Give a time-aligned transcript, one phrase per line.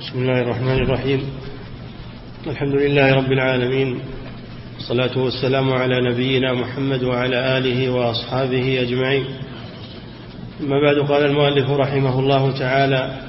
[0.00, 1.20] بسم الله الرحمن الرحيم.
[2.46, 4.00] الحمد لله رب العالمين.
[4.74, 9.24] والصلاة والسلام على نبينا محمد وعلى آله وأصحابه أجمعين.
[10.60, 13.20] أما بعد قال المؤلف رحمه الله تعالى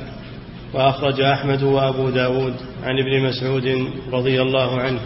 [0.74, 2.54] وأخرج أحمد وأبو داود
[2.84, 5.00] عن ابن مسعود رضي الله عنه.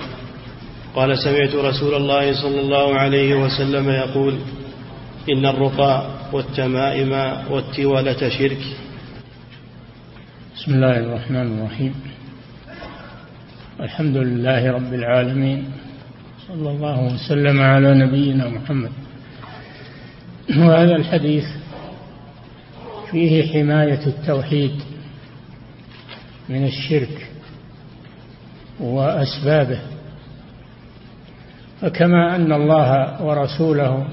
[0.95, 4.33] قال سمعت رسول الله صلى الله عليه وسلم يقول
[5.29, 7.11] إن الرقى والتمائم
[7.49, 8.63] والتولة شرك.
[10.67, 11.93] بسم الله الرحمن الرحيم.
[13.79, 15.65] الحمد لله رب العالمين.
[16.47, 18.91] صلى الله وسلم على نبينا محمد.
[20.49, 21.43] وهذا الحديث
[23.11, 24.71] فيه حماية التوحيد
[26.49, 27.31] من الشرك
[28.79, 29.79] وأسبابه.
[31.81, 34.07] فكما أن الله ورسوله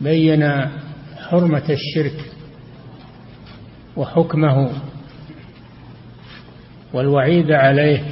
[0.00, 0.68] بين
[1.18, 2.30] حرمة الشرك
[3.96, 4.91] وحكمه
[6.92, 8.02] والوعيد عليه.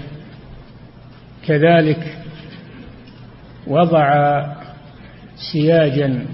[1.46, 2.16] كذلك
[3.66, 4.46] وضع
[5.52, 6.26] سياجا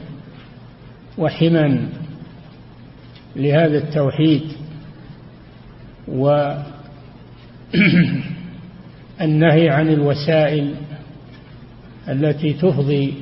[1.19, 1.89] وحما
[3.37, 4.43] لهذا التوحيد
[6.09, 6.51] والنهي
[9.77, 10.75] عن الوسائل
[12.09, 13.15] التي تفضي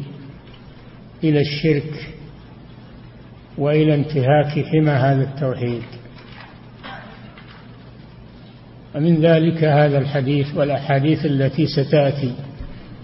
[1.25, 2.15] إلى الشرك
[3.59, 5.83] وإلى انتهاك حمى هذا التوحيد.
[8.95, 12.35] ومن ذلك هذا الحديث والأحاديث التي ستأتي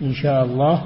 [0.02, 0.84] إن شاء الله.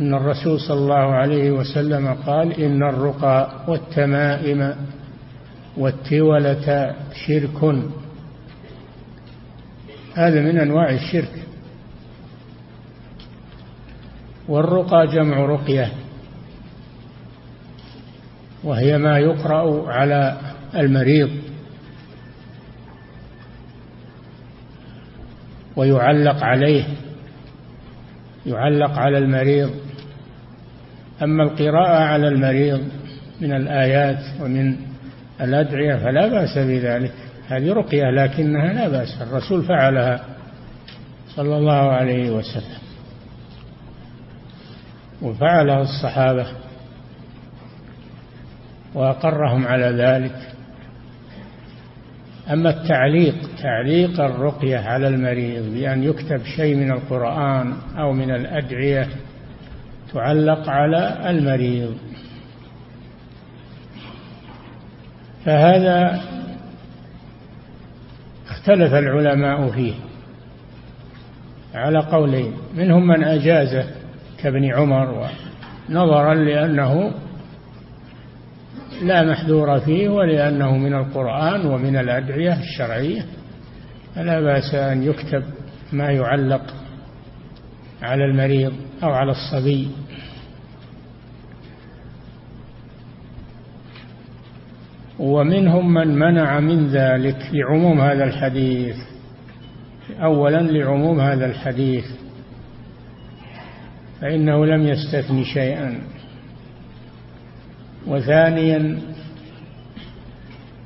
[0.00, 4.74] أن الرسول صلى الله عليه وسلم قال إن الرقى والتمائم
[5.76, 6.94] والتولة
[7.26, 7.74] شرك.
[10.14, 11.44] هذا من أنواع الشرك.
[14.48, 15.92] والرقى جمع رقية
[18.64, 20.36] وهي ما يقرأ على
[20.74, 21.43] المريض.
[25.76, 26.84] ويعلق عليه
[28.46, 29.70] يعلق على المريض.
[31.22, 32.82] أما القراءة على المريض
[33.40, 34.76] من الآيات ومن
[35.40, 37.12] الأدعية فلا بأس بذلك.
[37.48, 40.24] هذه رقية لكنها لا بأس الرسول فعلها
[41.36, 42.78] صلى الله عليه وسلم.
[45.22, 46.46] وفعلها الصحابة
[48.94, 50.54] وأقرهم على ذلك.
[52.52, 59.08] أما التعليق تعليق الرقية على المريض بأن يكتب شيء من القرآن أو من الأدعية
[60.12, 61.96] تعلق على المريض.
[65.44, 66.20] فهذا
[68.48, 69.94] اختلف العلماء فيه
[71.74, 73.84] على قولين منهم من أجازه
[74.38, 75.28] كابن عمر
[75.90, 77.12] نظرا لأنه
[79.06, 83.24] لا محذور فيه ولأنه من القرآن ومن الأدعية الشرعية.
[84.14, 85.42] فلا بأس أن يكتب
[85.92, 86.74] ما يعلق
[88.02, 88.72] على المريض
[89.02, 89.88] أو على الصبي.
[95.18, 98.96] ومنهم من منع من ذلك لعموم هذا الحديث.
[100.22, 102.04] اولا لعموم هذا الحديث.
[104.20, 106.13] فإنه لم يستثن شيئا.
[108.06, 108.98] وثانيا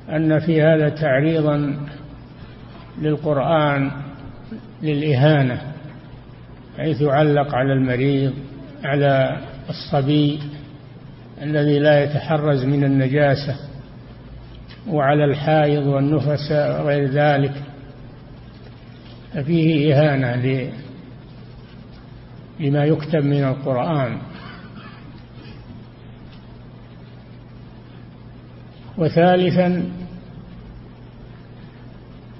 [0.09, 1.77] أن في هذا تعريضا
[3.01, 3.91] للقرآن
[4.81, 5.61] للإهانة
[6.77, 8.33] حيث يعلق على المريض
[8.83, 9.37] على
[9.69, 10.39] الصبي
[11.41, 13.55] الذي لا يتحرز من النجاسة
[14.87, 17.53] وعلى الحائض والنفس وغير ذلك.
[19.33, 20.35] ففيه إهانة
[22.59, 24.17] لما يكتب من القرآن.
[28.99, 29.83] وثالثا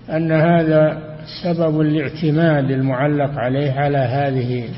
[0.09, 1.09] أن هذا
[1.44, 4.70] سبب الاعتماد المعلق عليه على هذه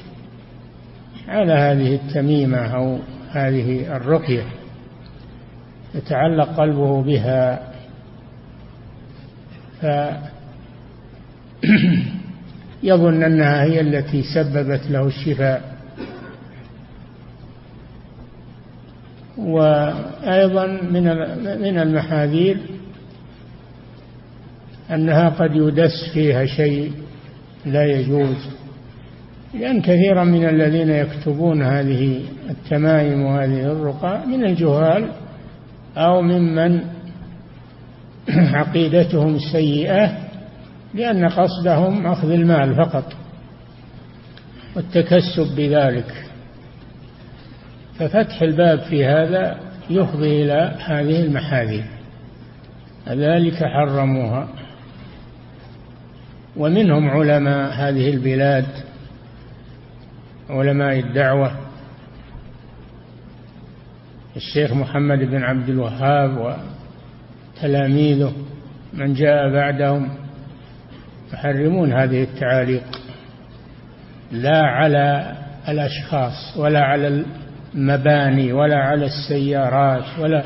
[1.27, 2.97] على هذه التميمة أو
[3.31, 4.43] هذه الرقية
[5.95, 7.59] يتعلق قلبه بها.
[12.81, 15.70] فيظن أنها هي التي سببت له الشفاء.
[19.37, 21.03] وأيضا من
[21.61, 22.57] من المحاذير
[24.91, 26.91] أنها قد يدس فيها شيء
[27.65, 28.37] لا يجوز.
[29.53, 35.11] لأن كثيرا من الذين يكتبون هذه التمائم وهذه الرقى من الجهال
[35.97, 36.81] أو ممن
[38.29, 40.17] عقيدتهم سيئة
[40.93, 43.13] لأن قصدهم أخذ المال فقط
[44.75, 46.30] والتكسب بذلك.
[47.99, 49.59] ففتح الباب في هذا
[49.89, 51.83] يفضي إلى هذه المحاذير.
[53.07, 54.47] ذلك حرموها.
[56.57, 58.65] ومنهم علماء هذه البلاد
[60.49, 61.51] علماء الدعوة
[64.35, 66.55] الشيخ محمد بن عبد الوهاب
[67.57, 68.33] وتلاميذه
[68.93, 70.09] من جاء بعدهم
[71.33, 72.83] يحرمون هذه التعاليق.
[74.31, 75.35] لا على
[75.67, 77.25] الأشخاص ولا على
[77.75, 80.43] المباني ولا على السيارات ولا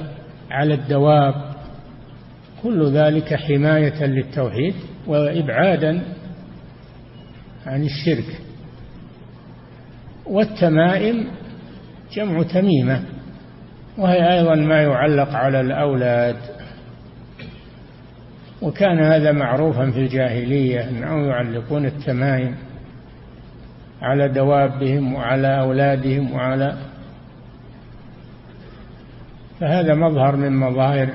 [0.51, 1.33] على الدواب.
[2.63, 4.73] كل ذلك حماية للتوحيد
[5.07, 6.01] وإبعادا
[7.65, 8.39] عن الشرك.
[10.25, 11.27] والتمائم
[12.13, 13.01] جمع تميمة
[13.97, 16.35] وهي أيضا ما يعلق على الأولاد.
[18.61, 22.55] وكان هذا معروفا في الجاهلية أنهم يعلقون التمائم
[24.01, 26.77] على دوابهم وعلى أولادهم وعلى
[29.59, 31.09] فهذا مظهر من مظاهر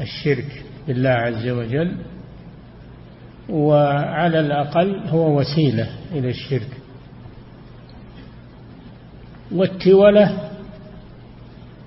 [0.00, 1.96] الشرك بالله عز وجل
[3.48, 6.68] وعلى الأقل هو وسيلة إلى الشرك.
[9.52, 10.50] والتولة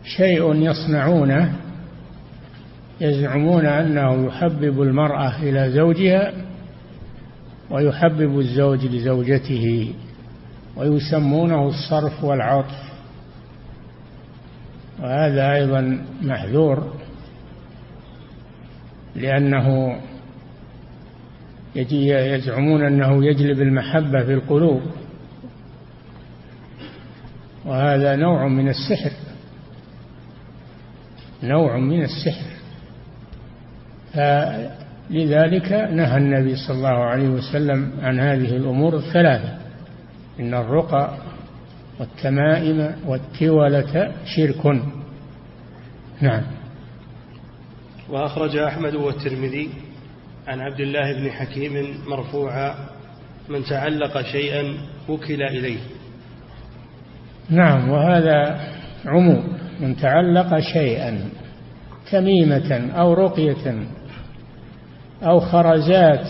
[0.04, 1.56] شيء يصنعونه
[3.02, 6.34] يزعمون أنه يحبب المرأة إلى زوجها
[7.70, 9.94] ويحبب الزوج لزوجته
[10.78, 12.91] ويسمونه الصرف والعطف.
[15.02, 16.94] وهذا أيضا محذور
[19.16, 19.98] لأنه
[21.76, 24.82] يزعمون أنه يجلب المحبة في القلوب
[27.66, 29.12] وهذا نوع من السحر
[31.44, 32.52] نوع من السحر.
[34.14, 39.58] فلذلك نهى النبي صلى الله عليه وسلم عن هذه الأمور الثلاثة
[40.40, 41.18] إن الرقى
[42.02, 44.66] والتمائم والتولة شرك.
[46.22, 46.44] نعم.
[48.10, 49.70] وأخرج أحمد والترمذي
[50.48, 52.76] عن عبد الله بن حكيم مرفوعا
[53.50, 54.78] من تعلق شيئا
[55.10, 55.80] وكل إليه.
[57.50, 58.68] نعم وهذا
[59.06, 59.58] عموم.
[59.80, 61.30] من تعلق شيئا
[62.12, 63.86] تميمة أو رقية
[65.24, 66.28] أو خرزات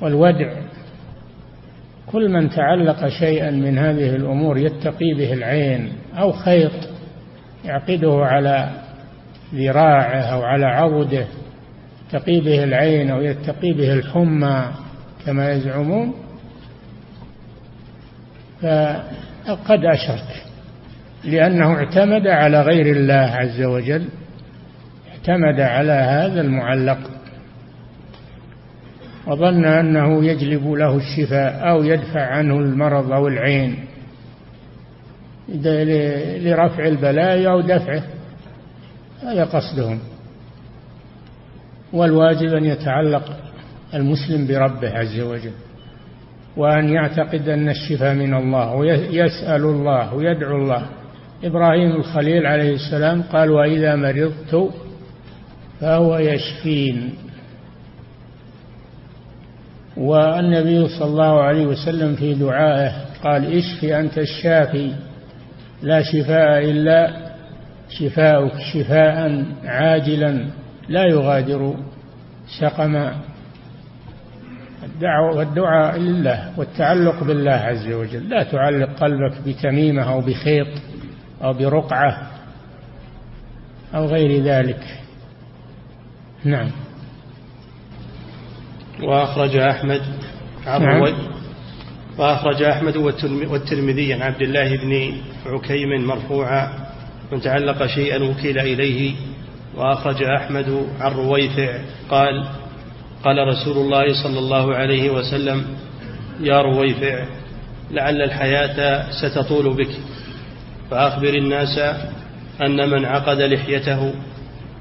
[0.00, 0.67] والودع
[2.12, 6.72] كل من تعلق شيئا من هذه الأمور يتقي به العين أو خيط
[7.64, 8.70] يعقده على
[9.54, 11.26] ذراعه أو على عضده
[12.08, 14.64] يتقي به العين أو يتقي به الحمى
[15.26, 16.14] كما يزعمون.
[18.62, 20.42] فقد أشرك
[21.24, 24.08] لأنه اعتمد على غير الله عز وجل
[25.12, 27.17] اعتمد على هذا المعلق.
[29.28, 33.84] وظن أنه يجلب له الشفاء أو يدفع عنه المرض أو العين.
[36.44, 38.02] لرفع البلايا أو دفعه.
[39.22, 39.98] هذا قصدهم.
[41.92, 43.36] والواجب أن يتعلق
[43.94, 45.52] المسلم بربه عز وجل.
[46.56, 50.86] وأن يعتقد أن الشفاء من الله ويسأل الله ويدعو الله.
[51.44, 54.70] إبراهيم الخليل عليه السلام قال وإذا مرضت
[55.80, 57.14] فهو يشفين.
[59.98, 62.92] والنبي صلى الله عليه وسلم في دعائه
[63.24, 64.92] قال اشف أنت الشافي
[65.82, 67.28] لا شفاء إلا
[67.88, 70.44] شفاؤك شفاء عاجلا
[70.88, 71.74] لا يغادر
[72.60, 73.14] سقما.
[75.36, 78.28] والدعاء لله والتعلق بالله عز وجل.
[78.28, 80.68] لا تعلق قلبك بتميمة أو بخيط
[81.42, 82.30] أو برقعة
[83.94, 84.82] أو غير ذلك.
[86.44, 86.70] نعم.
[89.02, 90.02] وأخرج أحمد
[90.66, 91.14] عن نعم.
[92.18, 92.96] وأخرج أحمد
[93.50, 95.12] والترمذي عن عبد الله بن
[95.46, 96.88] عكيم مرفوعا
[97.32, 99.14] من تعلق شيئا وكيل إليه
[99.76, 101.78] وأخرج أحمد عن رويفع
[102.10, 102.48] قال
[103.24, 105.66] قال رسول الله صلى الله عليه وسلم
[106.40, 107.24] يا رويفع
[107.90, 109.90] لعل الحياة ستطول بك
[110.90, 111.78] فأخبر الناس
[112.60, 114.14] أن من عقد لحيته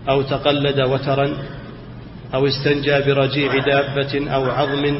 [0.09, 1.37] أو تقلد وترا
[2.33, 4.99] أو استنجى برجيع دابة أو عظم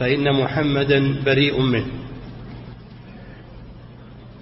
[0.00, 1.86] فإن محمدا بريء منه.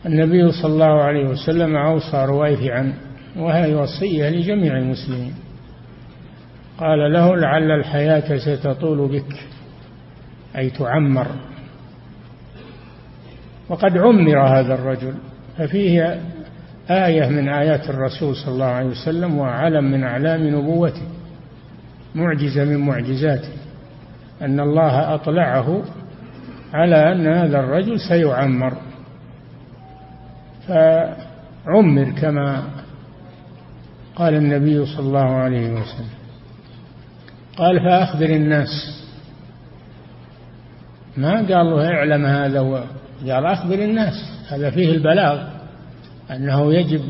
[0.07, 2.95] النبي صلى الله عليه وسلم أوصى رويفعا
[3.37, 5.35] وهي وصية لجميع المسلمين.
[6.79, 9.37] قال له لعل الحياة ستطول بك
[10.57, 11.27] أي تعمر.
[13.69, 15.15] وقد عمر هذا الرجل
[15.59, 16.21] ففيه
[16.91, 21.18] آية من آيات الرسول صلى الله عليه وسلم وعلم من أعلام نبوته.
[22.15, 23.49] معجزة من معجزاته
[24.43, 25.85] أن الله أطلعه
[26.73, 28.77] على أن هذا الرجل سيعمر.
[30.69, 32.65] فعمر كما
[34.17, 36.11] قال النبي صلى الله عليه وسلم.
[37.57, 38.69] قال فأخبر الناس.
[41.17, 42.87] ما قال له اعلم هذا؟
[43.21, 44.15] قال أخبر الناس.
[44.49, 45.49] هذا فيه البلاغ
[46.31, 47.03] أنه يجب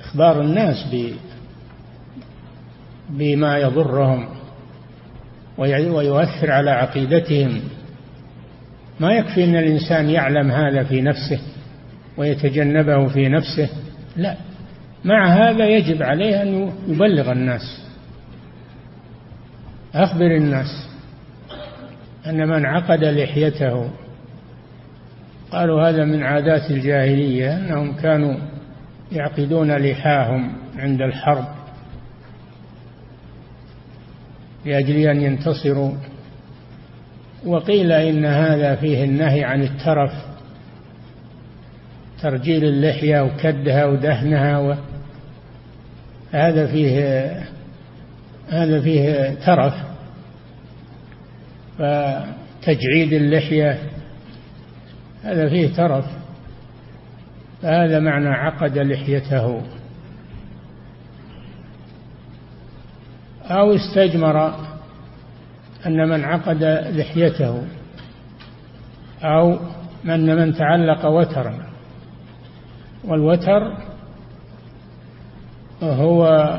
[0.00, 0.90] إخبار الناس
[3.10, 4.28] بما يضرهم
[5.58, 7.60] ويؤثر على عقيدتهم.
[9.00, 11.40] ما يكفي أن الإنسان يعلم هذا في نفسه
[12.16, 13.68] ويتجنبه في نفسه.
[14.16, 14.36] لا
[15.04, 17.88] مع هذا يجب عليه أن يبلغ الناس
[19.94, 20.88] أخبر الناس
[22.26, 23.90] أن من عقد لحيته
[25.50, 28.34] قالوا هذا من عادات الجاهلية أنهم كانوا
[29.12, 31.57] يعقدون لحاهم عند الحرب.
[34.64, 35.92] لأجل أن ينتصروا.
[37.46, 40.12] وقيل إن هذا فيه النهي عن الترف
[42.22, 44.74] ترجيل اللحية وكدها ودهنها و
[46.32, 47.30] هذا فيه
[48.48, 49.74] هذا فيه ترف.
[51.78, 53.78] فتجعيد اللحية
[55.24, 56.04] هذا فيه ترف.
[57.62, 59.62] فهذا معنى عقد لحيته.
[63.50, 64.54] أو استجمر
[65.86, 67.62] أن من عقد لحيته
[69.22, 69.58] أو
[70.04, 71.58] أن من تعلق وترا.
[73.04, 73.72] والوتر
[75.82, 76.54] هو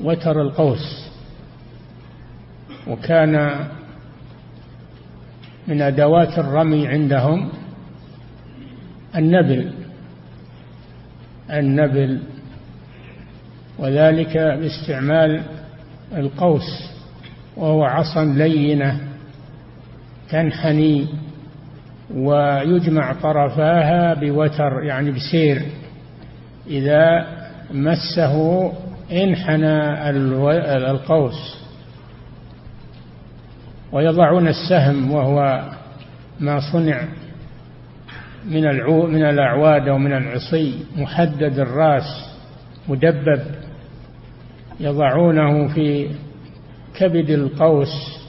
[0.00, 1.10] وتر القوس
[2.86, 3.66] وكان
[5.68, 7.48] من أدوات الرمي عندهم
[9.16, 9.72] النبل
[11.50, 12.22] النبل
[13.78, 15.42] وذلك باستعمال
[16.12, 16.94] القوس
[17.56, 19.00] وهو عصا لينة
[20.30, 21.06] تنحني
[22.14, 25.62] ويجمع طرفاها بوتر يعني بسير.
[26.66, 27.26] إذا
[27.70, 28.72] مسه
[29.12, 30.10] انحنى
[30.90, 31.64] القوس.
[33.92, 35.70] ويضعون السهم وهو
[36.40, 37.04] ما صنع
[38.44, 38.62] من
[39.12, 42.30] من الأعواد أو من العصي محدد الرأس
[42.88, 43.40] مدبب.
[44.80, 46.10] يضعونه في
[46.96, 48.24] كبد القوس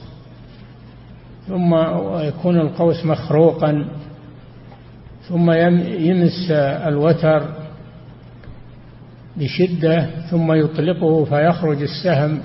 [1.48, 1.74] ثم
[2.18, 3.88] يكون القوس مخروقا
[5.28, 5.50] ثم
[5.98, 6.50] يمس
[6.86, 7.48] الوتر
[9.36, 12.40] بشدة ثم يطلقه فيخرج السهم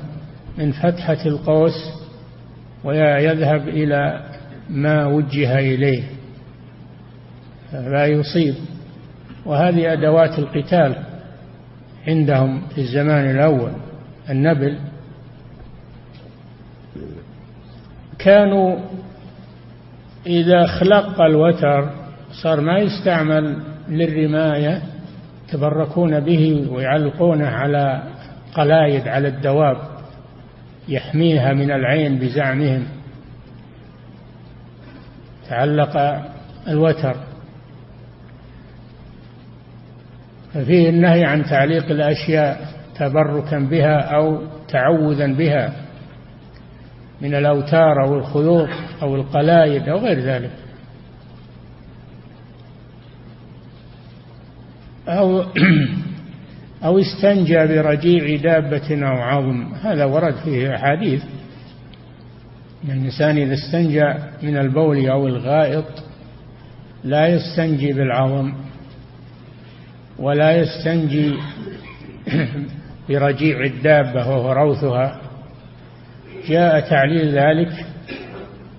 [0.58, 2.02] من فتحة القوس
[2.84, 4.26] ويذهب إلى
[4.70, 6.04] ما وجه إليه.
[7.74, 8.56] لا يصيب.
[9.46, 10.96] وهذه أدوات القتال
[12.08, 13.72] عندهم في الزمان الأول.
[14.32, 14.78] النبل
[18.20, 18.80] كانوا
[20.26, 21.90] إذا خلق الوتر
[22.44, 24.82] صار ما يستعمل للرماية
[25.48, 28.04] يتبركون به ويعلقونه على
[28.54, 29.78] قلايد على الدواب
[30.88, 32.86] يحميها من العين بزعمهم.
[35.50, 36.22] تعلق
[36.68, 37.16] الوتر.
[40.54, 42.81] ففيه النهي عن تعليق الأشياء.
[43.02, 45.74] تبركا بها أو تعوذا بها
[47.22, 48.70] من الأوتار أو الخيوط
[49.02, 50.52] أو القلايد أو غير ذلك.
[55.08, 55.46] أو
[56.86, 59.74] أو استنجى برجيع دابة أو عظم.
[59.74, 61.24] هذا ورد فيه أحاديث.
[62.84, 66.04] الإنسان إذا استنجى من البول أو الغائط
[67.04, 68.54] لا يستنجي بالعظم
[70.20, 71.34] ولا يستنجي
[73.10, 75.22] برجيع الدابة وهو روثها
[76.48, 77.86] جاء تعليل ذلك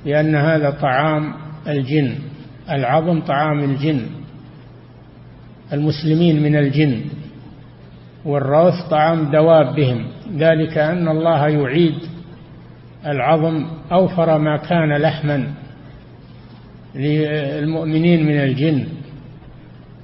[0.05, 1.35] لأن هذا طعام
[1.69, 2.15] الجن
[2.71, 4.07] العظم طعام الجن
[5.73, 7.01] المسلمين من الجن
[8.25, 11.95] والروث طعام دوابهم ذلك أن الله يعيد
[13.07, 15.47] العظم أوفر ما كان لحما
[16.95, 18.87] للمؤمنين من الجن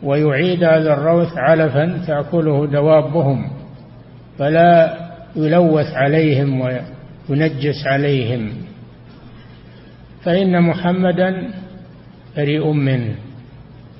[0.02, 3.50] ويعيد هذا الروث علفا تأكله دوابهم.
[4.38, 4.98] فلا
[5.36, 6.60] يلوث عليهم
[7.28, 8.52] وينجس عليهم.
[10.22, 11.50] فإن محمدا
[12.36, 13.14] بريء منه.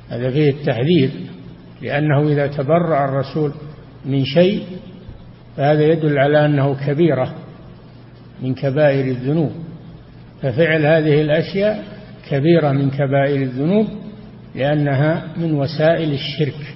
[0.08, 1.10] هذا فيه التحذير
[1.82, 3.52] لأنه إذا تبرأ الرسول
[4.04, 4.62] من شيء
[5.56, 7.34] فهذا يدل على أنه كبيرة
[8.42, 9.52] من كبائر الذنوب.
[10.42, 11.84] ففعل هذه الأشياء
[12.30, 13.86] كبيرة من كبائر الذنوب
[14.54, 16.74] لأنها من وسائل الشرك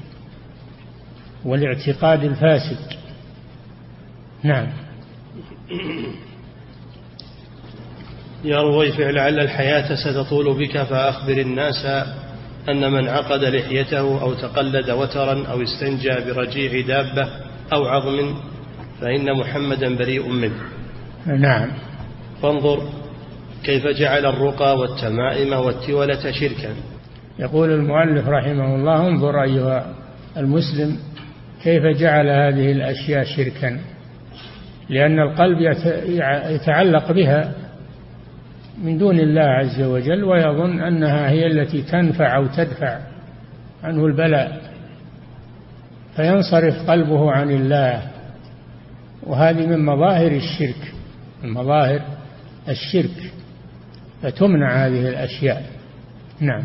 [1.45, 3.02] والإعتقاد الفاسد.
[4.43, 4.67] نعم.
[8.45, 11.87] يا رويفع لعل الحياة ستطول بك فأخبر الناس
[12.69, 17.29] أن من عقد لحيته أو تقلد وترا أو استنجى برجيع دابة
[17.73, 18.35] أو عظم
[19.01, 20.63] فإن محمدا بريء منه.
[21.27, 21.71] نعم.
[22.43, 22.83] فانظر
[23.65, 26.75] كيف جعل الرقى والتمائم والتولة شركا.
[27.39, 29.95] يقول المؤلف رحمه الله انظر أيها
[30.37, 30.99] المسلم
[31.63, 33.81] كيف جعل هذه الأشياء شركا.
[34.89, 35.59] لأن القلب
[36.51, 37.53] يتعلق بها
[38.83, 42.99] من دون الله عز وجل ويظن أنها هي التي تنفع أو تدفع
[43.85, 44.63] عنه البلاء.
[46.17, 48.03] فينصرف قلبه عن الله.
[49.23, 50.93] وهذه من مظاهر الشرك
[51.43, 52.01] من مظاهر
[52.69, 53.33] الشرك.
[54.23, 55.63] فتمنع هذه الأشياء.
[56.41, 56.65] نعم.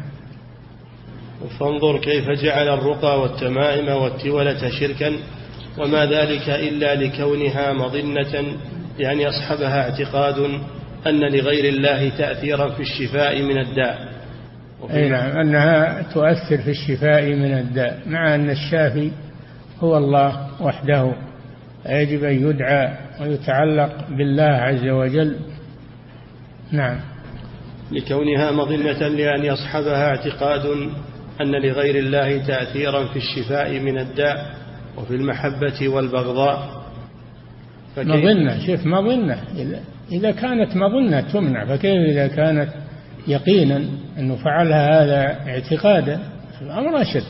[1.60, 5.14] فانظر كيف جعل الرقى والتمائم والتولة شركا.
[5.78, 8.46] وما ذلك إلا لكونها مظنة
[9.00, 10.40] يعني يصحبها اعتقاد
[11.08, 14.08] أن لغير الله تأثيرا في الشفاء من الداء.
[14.94, 19.12] أي نعم أنها تؤثر في الشفاء من الداء مع أن الشافي
[19.80, 21.14] هو الله وحده.
[21.90, 25.36] يجب أن يدعى ويتعلق بالله عز وجل.
[26.72, 27.00] نعم.
[27.92, 30.66] لكونها مظنة لأن يصحبها اعتقاد
[31.42, 34.57] أن لغير الله تأثيرا في الشفاء من الداء.
[34.98, 36.84] وفي المحبة والبغضاء.
[37.98, 39.44] مظنة شوف مظنة.
[40.12, 42.70] إذا كانت مظنة تمنع فكيف إذا كانت
[43.28, 43.82] يقينا
[44.20, 46.20] أنه فعلها هذا اعتقادا؟
[46.62, 47.24] الأمر أشد.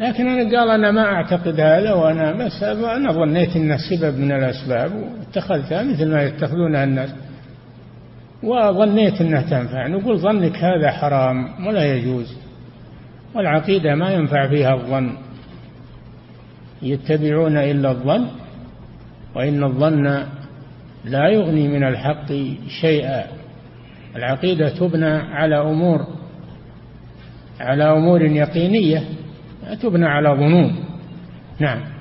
[0.00, 4.92] لكن أنا قال أنا ما أعتقد هذا وأنا بس أنا ظنيت أنه سبب من الأسباب
[4.92, 7.14] واتخذتها مثل ما يتخذونها الناس.
[8.42, 9.86] وظنيت أنها تنفع.
[9.86, 12.36] نقول ظنك هذا حرام ولا يجوز.
[13.34, 15.25] والعقيدة ما ينفع فيها الظن.
[16.82, 18.26] يتبعون إلا الظن
[19.34, 20.04] وإن الظن
[21.04, 22.32] لا يغني من الحق
[22.80, 23.24] شيئا.
[24.16, 26.06] العقيدة تبنى على أمور
[27.60, 29.04] على أمور يقينية
[29.82, 30.84] تبنى على ظنون.
[31.60, 31.96] نعم.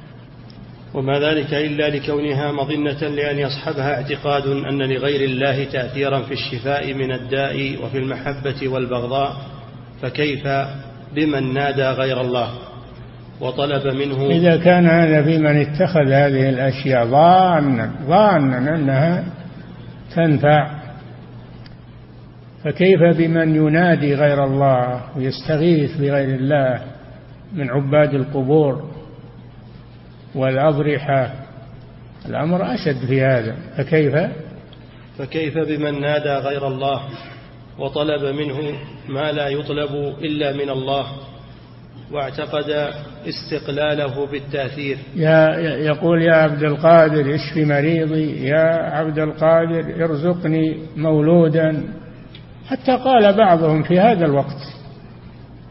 [0.95, 7.11] وما ذلك إلا لكونها مظنة لأن يصحبها اعتقاد أن لغير الله تأثيرا في الشفاء من
[7.11, 9.35] الداء وفي المحبة والبغضاء
[10.01, 10.47] فكيف
[11.15, 12.49] بمن نادى غير الله؟
[13.41, 19.23] وطلب منه إذا كان هذا في من اتخذ هذه الأشياء ظانا ظانا أنها
[20.15, 20.85] تنفع
[22.63, 26.81] فكيف بمن ينادي غير الله ويستغيث بغير الله
[27.53, 28.91] من عباد القبور
[30.35, 31.33] والأضرحة؟
[32.25, 34.15] الأمر أشد في هذا فكيف؟
[35.17, 37.01] فكيف بمن نادى غير الله
[37.79, 38.57] وطلب منه
[39.07, 41.05] ما لا يطلب إلا من الله
[42.11, 42.93] واعتقد
[43.27, 44.97] استقلاله بالتأثير.
[45.15, 48.47] يا يقول يا عبد القادر اشف مريضي.
[48.47, 51.83] يا عبد القادر ارزقني مولودا.
[52.67, 54.75] حتى قال بعضهم في هذا الوقت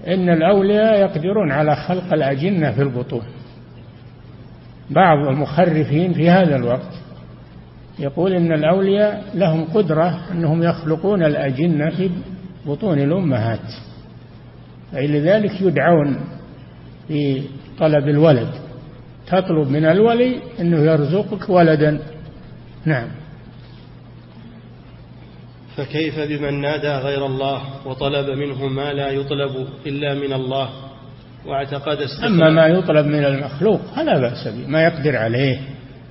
[0.06, 3.24] إن الأولياء يقدرون على خلق الأجنة في البطون.
[4.90, 6.92] بعض المخرفين في هذا الوقت
[7.98, 12.10] يقول إن الأولياء لهم قدرة أنهم يخلقون الأجنة في
[12.66, 13.72] بطون الأمهات.
[14.92, 16.20] فلذلك يدعون
[17.08, 17.42] في
[17.78, 18.48] طلب الولد.
[19.26, 21.98] تطلب من الولي أنه يرزقك ولدا.
[22.84, 23.08] نعم.
[25.76, 30.68] فكيف بمن نادى غير الله وطلب منه ما لا يطلب إلا من الله
[31.46, 34.66] واعتقد أما ما يطلب من المخلوق فلا بأس به.
[34.66, 35.60] ما يقدر عليه.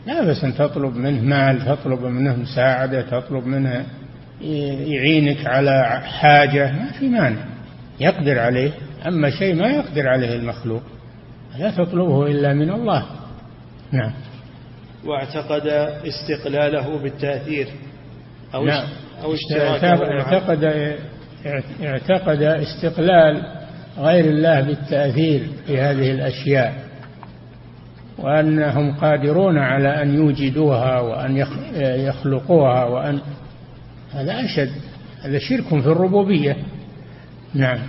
[0.07, 3.85] لا بأس أن تطلب منه مال تطلب منه مساعدة تطلب منه
[4.41, 6.71] يعينك على حاجة.
[6.71, 7.45] ما في مانع.
[7.99, 8.71] يقدر عليه.
[9.07, 10.81] أما شيء ما يقدر عليه المخلوق
[11.59, 13.05] لا تطلبه إلا من الله.
[13.91, 14.11] نعم.
[15.05, 15.67] واعتقد
[16.07, 17.67] استقلاله بالتأثير
[18.55, 18.87] أو نعم.
[19.23, 20.63] أو اعتقد
[21.83, 23.41] اعتقد استقلال
[23.97, 26.73] غير الله بالتأثير في هذه الأشياء
[28.17, 31.45] وأنهم قادرون على أن يوجدوها وأن
[31.77, 33.19] يخلقوها وأن
[34.13, 34.71] هذا أشد
[35.21, 36.57] هذا شرك في الربوبية.
[37.53, 37.79] نعم.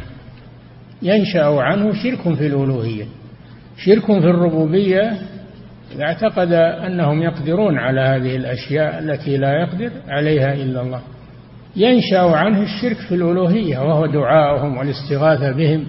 [1.03, 3.05] ينشأ عنه شرك في الألوهية
[3.77, 5.19] شرك في الربوبية
[6.03, 11.03] اعتقد أنهم يقدرون على هذه الأشياء التي لا يقدر عليها إلا الله.
[11.77, 15.87] ينشأ عنه الشرك في الألوهية وهو دعاؤهم والاستغاثة بهم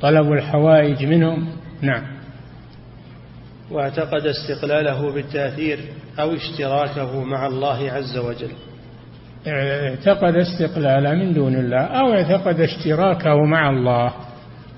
[0.00, 1.48] طلب الحوائج منهم.
[1.82, 2.02] نعم.
[3.70, 5.78] واعتقد استقلاله بالتأثير
[6.20, 8.50] أو اشتراكه مع الله عز وجل.
[9.46, 14.12] اعتقد استقلاله من دون الله أو اعتقد اشتراكه مع الله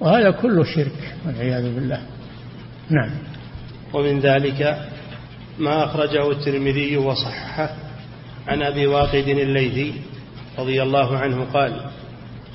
[0.01, 2.01] وهذا كله شرك والعياذ بالله.
[2.91, 3.11] نعم.
[3.95, 4.77] ومن ذلك
[5.59, 7.71] ما أخرجه الترمذي وصححه
[8.49, 9.95] عن أبي واقد الليثي
[10.59, 11.81] رضي الله عنه قال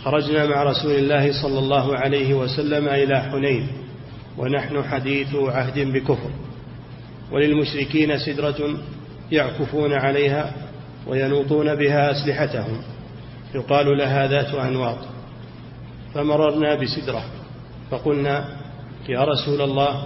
[0.04, 3.68] خرجنا مع رسول الله صلى الله عليه وسلم إلى حنين
[4.38, 6.30] ونحن حديث عهد بكفر
[7.32, 8.78] وللمشركين سدرة
[9.32, 10.67] يعكفون عليها
[11.08, 12.82] وينوطون بها أسلحتهم.
[13.56, 14.98] يقال لها ذات أنواط.
[16.14, 17.24] فمررنا بسدرة.
[17.92, 18.58] فقلنا
[19.10, 20.04] يا رسول الله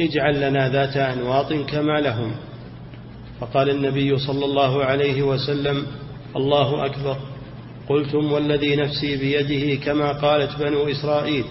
[0.00, 2.32] اجعل لنا ذات أنواط كما لهم.
[3.40, 5.86] فقال النبي صلى الله عليه وسلم
[6.36, 7.16] الله أكبر.
[7.88, 11.44] قلتم والذي نفسي بيده كما قالت بنو إسرائيل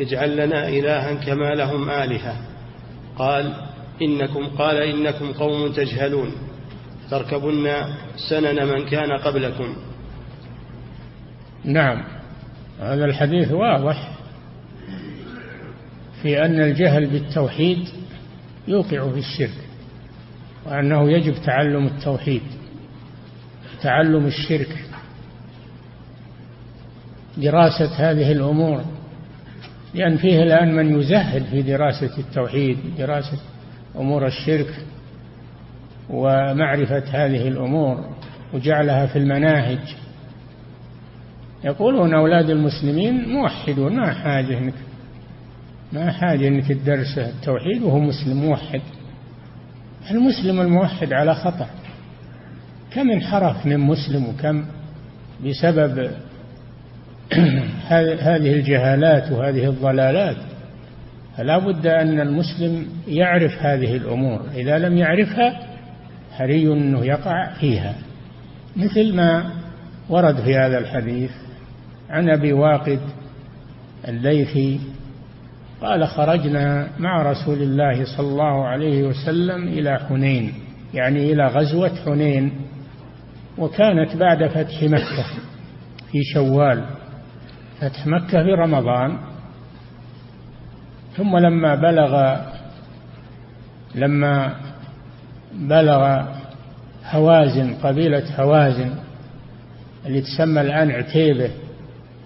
[0.00, 2.36] اجعل لنا إلها كما لهم آلهة.
[3.18, 3.52] قال
[4.02, 6.32] إنكم قال إنكم قوم تجهلون.
[7.10, 7.68] تركبن
[8.30, 9.76] سنن من كان قبلكم.
[11.64, 12.04] نعم.
[12.80, 14.10] هذا الحديث واضح
[16.22, 17.88] في أن الجهل بالتوحيد
[18.68, 19.66] يوقع في الشرك
[20.66, 22.42] وأنه يجب تعلم التوحيد
[23.82, 24.84] تعلم الشرك.
[27.36, 28.84] دراسة هذه الأمور
[29.94, 33.38] لأن فيه الآن من يزهد في دراسة التوحيد دراسة
[33.96, 34.74] أمور الشرك.
[36.10, 38.04] ومعرفة هذه الأمور
[38.54, 39.96] وجعلها في المناهج.
[41.64, 44.74] يقولون أولاد المسلمين موحدون ما حاجة إنك
[45.92, 48.80] ما حاجة إنك تدرس التوحيد وهو مسلم موحد.
[50.10, 51.66] المسلم الموحد على خطأ.
[52.90, 54.64] كم انحرف من مسلم وكم
[55.46, 56.10] بسبب
[58.28, 60.36] هذه الجهالات وهذه الضلالات.
[61.36, 64.42] فلا بد أن المسلم يعرف هذه الأمور.
[64.54, 65.65] إذا لم يعرفها
[66.36, 67.94] حري أنه يقع فيها.
[68.76, 69.52] مثل ما
[70.08, 71.30] ورد في هذا الحديث
[72.10, 73.00] عن أبي واقد
[74.08, 74.80] الليثي
[75.82, 80.54] قال خرجنا مع رسول الله صلى الله عليه وسلم إلى حنين
[80.94, 82.52] يعني إلى غزوة حنين
[83.58, 85.24] وكانت بعد فتح مكة
[86.12, 86.84] في شوال
[87.80, 89.18] فتح مكة في رمضان.
[91.16, 92.40] ثم لما بلغ
[93.94, 94.54] لما
[95.58, 96.22] بلغ
[97.10, 98.90] هوازن قبيلة هوازن
[100.06, 101.50] اللي تسمى الآن عتيبة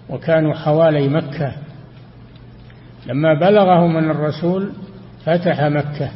[0.09, 1.53] وكانوا حوالي مكة.
[3.07, 4.71] لما بلغهم أن الرسول
[5.25, 6.11] فتح مكة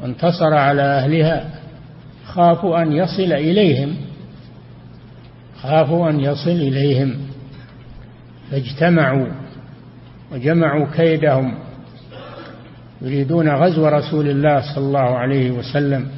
[0.00, 1.50] وانتصر على أهلها
[2.26, 3.96] خافوا أن يصل إليهم.
[5.62, 7.16] خافوا أن يصل إليهم
[8.50, 9.28] فاجتمعوا
[10.32, 11.54] وجمعوا كيدهم.
[13.02, 16.08] يريدون غزو رسول الله صلى الله عليه وسلم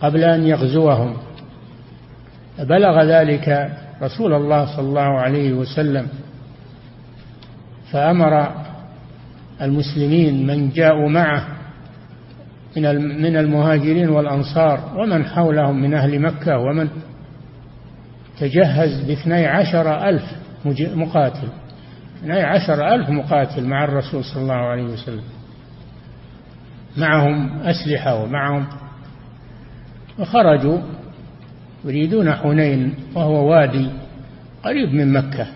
[0.00, 1.16] قبل أن يغزوهم.
[2.58, 6.08] فبلغ ذلك رسول الله صلى الله عليه وسلم
[7.92, 8.52] فأمر
[9.62, 11.46] المسلمين من جاءوا معه
[12.76, 12.82] من
[13.22, 16.88] من المهاجرين والأنصار ومن حولهم من أهل مكة ومن
[18.40, 20.22] تجهز باثني عشر ألف
[20.94, 21.48] مقاتل.
[22.32, 25.24] عشر ألف مقاتل مع الرسول صلى الله عليه وسلم.
[26.96, 28.66] معهم أسلحة ومعهم
[30.18, 30.78] وخرجوا.
[31.84, 33.90] يريدون حنين وهو وادي
[34.62, 35.46] قريب من مكة.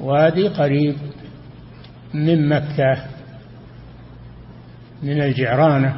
[0.00, 0.96] وادي قريب
[2.14, 2.96] من مكة
[5.02, 5.96] من الجعرانة.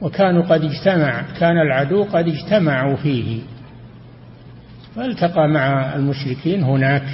[0.00, 3.42] وكانوا قد اجتمع كان العدو قد اجتمعوا فيه.
[4.96, 7.04] فالتقى مع المشركين هناك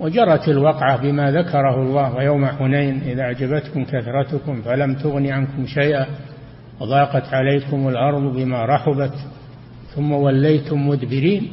[0.00, 6.06] وجرت الوقعة بما ذكره الله ويوم حنين إذا أعجبتكم كثرتكم فلم تغن عنكم شيئا
[6.80, 9.14] وضاقت عليكم الأرض بما رحبت
[9.94, 11.48] ثم وليتم مدبرين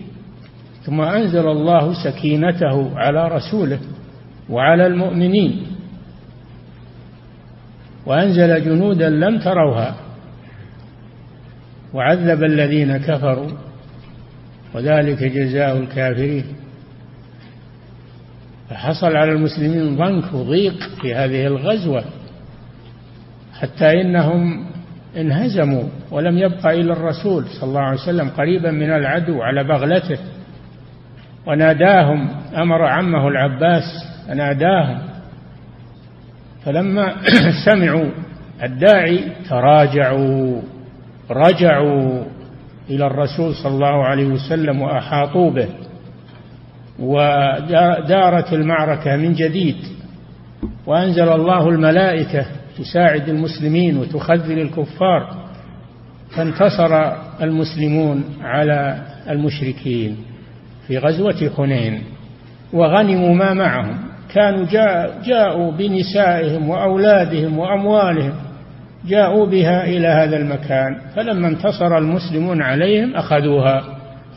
[0.83, 3.79] ثم أنزل الله سكينته على رسوله
[4.49, 5.61] وعلى المؤمنين
[8.05, 9.95] وأنزل جنودا لم تروها
[11.93, 13.66] وعذب الذين كفروا
[14.73, 16.45] وذلك جزاء الكافرين.
[18.69, 22.03] فحصل على المسلمين ضنك وضيق في هذه الغزوة
[23.53, 24.65] حتى إنهم
[25.17, 30.17] انهزموا ولم يبقى إلا الرسول صلى الله عليه وسلم قريبا من العدو على بغلته.
[31.45, 33.83] وناداهم أمر عمه العباس
[34.27, 34.99] فناداهم.
[36.65, 37.15] فلما
[37.65, 38.09] سمعوا
[38.63, 40.61] الداعي تراجعوا
[41.31, 42.23] رجعوا.
[42.89, 45.67] إلى الرسول صلى الله عليه وسلم وأحاطوا به.
[46.99, 49.75] ودارت المعركة من جديد.
[50.85, 52.45] وأنزل الله الملائكة
[52.77, 55.35] تساعد المسلمين وتخذل الكفار.
[56.35, 60.17] فانتصر المسلمون على المشركين
[60.87, 62.03] في غزوة حنين.
[62.73, 63.97] وغنموا ما معهم.
[64.33, 68.33] كانوا جاء جاءوا بنسائهم وأولادهم وأموالهم.
[69.07, 73.83] جاءوا بها إلى هذا المكان فلما انتصر المسلمون عليهم أخذوها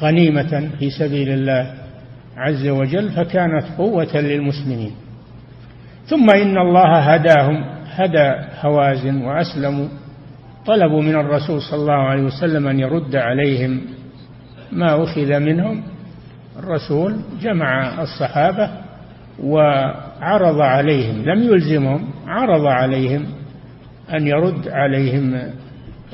[0.02, 1.74] غنيمة في سبيل الله
[2.37, 4.92] عز وجل فكانت قوة للمسلمين.
[6.06, 9.88] ثم إن الله هداهم هدى هوازن وأسلموا
[10.66, 13.80] طلبوا من الرسول صلى الله عليه وسلم أن يرد عليهم
[14.72, 15.83] ما أخذ منهم.
[16.59, 18.70] الرسول جمع الصحابة
[19.42, 23.26] وعرض عليهم لم يلزمهم عرض عليهم
[24.14, 25.35] أن يرد عليهم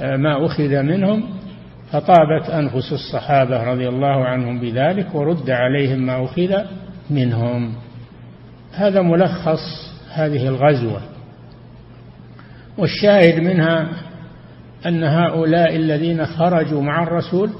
[0.00, 1.36] آه، ما أخذ منهم
[1.92, 6.54] فطابت أنفس الصحابة رضي الله عنهم بذلك ورد عليهم ما أخذ
[7.10, 7.72] منهم.
[8.72, 11.00] هذا ملخص هذه الغزوة.
[12.78, 13.88] والشاهد منها
[14.86, 17.50] أن هؤلاء الذين خرجوا مع الرسول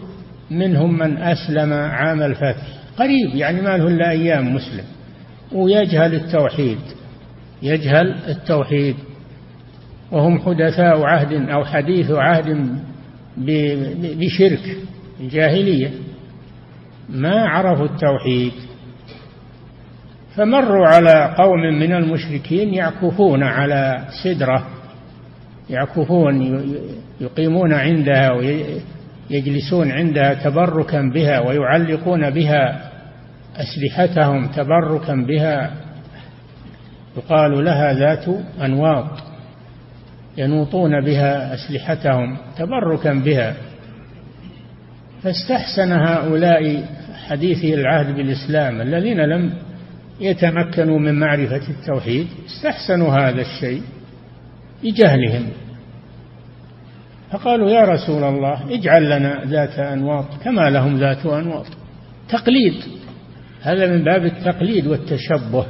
[0.51, 2.67] منهم من أسلم عام الفتح.
[2.99, 4.85] قريب يعني ما له إلا أيام مسلم.
[5.53, 6.79] ويجهل التوحيد
[7.63, 8.97] يجهل التوحيد.
[10.13, 12.79] وهم حدثاء عهد أو حديث عهد
[13.99, 14.77] بشرك
[15.21, 15.91] الجاهلية.
[17.09, 18.53] ما عرفوا التوحيد.
[20.37, 24.67] فمروا على قوم من المشركين يعكفون على سدرة
[25.71, 26.65] يعكفون
[27.21, 32.91] يقيمون عندها ويجلسون عندها تبركا بها ويعلقون بها
[33.57, 35.71] أسلحتهم تبركا بها.
[37.17, 38.25] يقال لها ذات
[38.61, 39.36] أنواط.
[40.39, 43.57] ينوطون بها أسلحتهم تبركا بها.
[45.23, 46.85] فاستحسن هؤلاء
[47.29, 49.53] حديثي العهد بالإسلام الذين لم
[50.21, 53.83] يتمكنوا من معرفة التوحيد استحسنوا هذا الشيء
[54.85, 55.47] لجهلهم.
[57.31, 61.67] فقالوا يا رسول الله اجعل لنا ذات أنواط كما لهم ذات أنواط.
[62.29, 62.75] تقليد
[63.63, 65.67] هذا من باب التقليد والتشبه.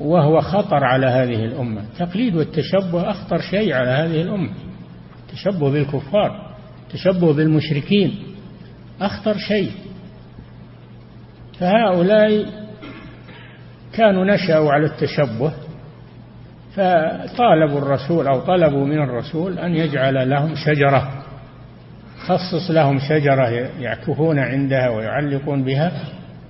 [0.00, 1.80] وهو خطر على هذه الأمة.
[1.80, 4.50] التقليد والتشبه أخطر شيء على هذه الأمة.
[5.26, 6.50] التشبه بالكفار
[6.86, 8.14] التشبه بالمشركين
[9.00, 9.70] أخطر شيء.
[11.58, 12.46] فهؤلاء
[13.92, 15.52] كانوا نشأوا على التشبه
[16.74, 21.24] فطالبوا الرسول أو طلبوا من الرسول أن يجعل لهم شجرة
[22.26, 23.48] خصص لهم شجرة
[23.80, 25.92] يعكفون عندها ويعلقون بها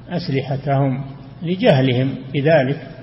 [0.09, 1.05] أسلحتهم
[1.43, 3.00] لجهلهم بذلك.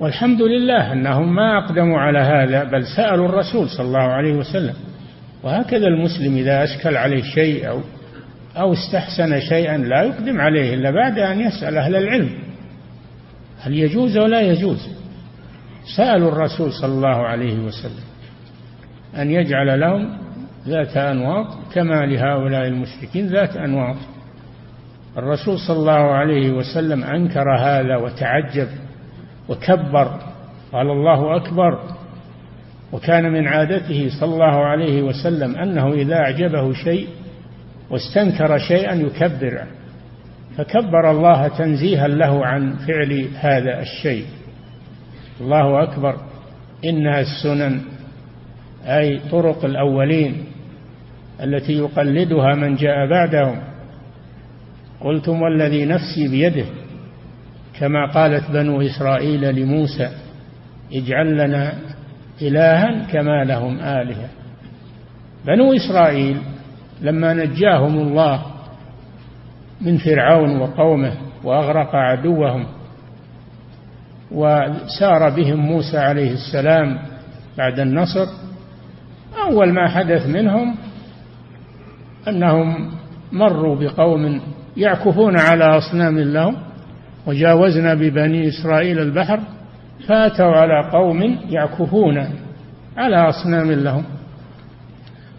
[0.00, 4.74] والحمد لله أنهم ما أقدموا على هذا بل سألوا الرسول صلى الله عليه وسلم.
[5.42, 7.80] وهكذا المسلم إذا أشكل عليه شيء أو
[8.56, 12.30] أو استحسن شيئا لا يقدم عليه إلا بعد أن يسأل أهل العلم.
[13.60, 14.88] هل يجوز ولا يجوز؟
[15.96, 18.04] سألوا الرسول صلى الله عليه وسلم
[19.16, 20.18] أن يجعل لهم
[20.68, 23.96] ذات أنواط كما لهؤلاء المشركين ذات أنواط.
[25.18, 28.68] الرسول صلى الله عليه وسلم أنكر هذا وتعجب.
[29.48, 30.20] وكبر
[30.72, 31.78] قال الله أكبر.
[32.92, 37.08] وكان من عادته صلى الله عليه وسلم أنه إذا أعجبه شيء
[37.90, 39.62] واستنكر شيئا يكبر
[40.56, 44.24] فكبر الله تنزيها له عن فعل هذا الشيء.
[45.40, 46.16] الله أكبر.
[46.84, 47.80] إنها السنن
[48.84, 50.44] أي طرق الأولين
[51.42, 53.58] التي يقلدها من جاء بعدهم.
[55.00, 56.64] قلتم والذي نفسي بيده
[57.80, 60.10] كما قالت بنو إسرائيل لموسى
[60.92, 61.72] اجعل لنا
[62.42, 64.28] إلها كما لهم آلهة.
[65.46, 66.36] بنو إسرائيل
[67.00, 68.42] لما نجاهم الله
[69.80, 71.12] من فرعون وقومه
[71.44, 72.66] وأغرق عدوهم
[74.30, 76.98] وسار بهم موسى عليه السلام
[77.58, 78.26] بعد النصر
[79.46, 80.76] أول ما حدث منهم
[82.28, 82.90] أنهم
[83.32, 84.40] مروا بقوم
[84.76, 86.56] يعكفون على أصنام لهم
[87.26, 89.40] وجاوزنا ببني إسرائيل البحر
[90.06, 92.28] فأتوا على قوم يعكفون
[92.96, 94.04] على أصنام لهم.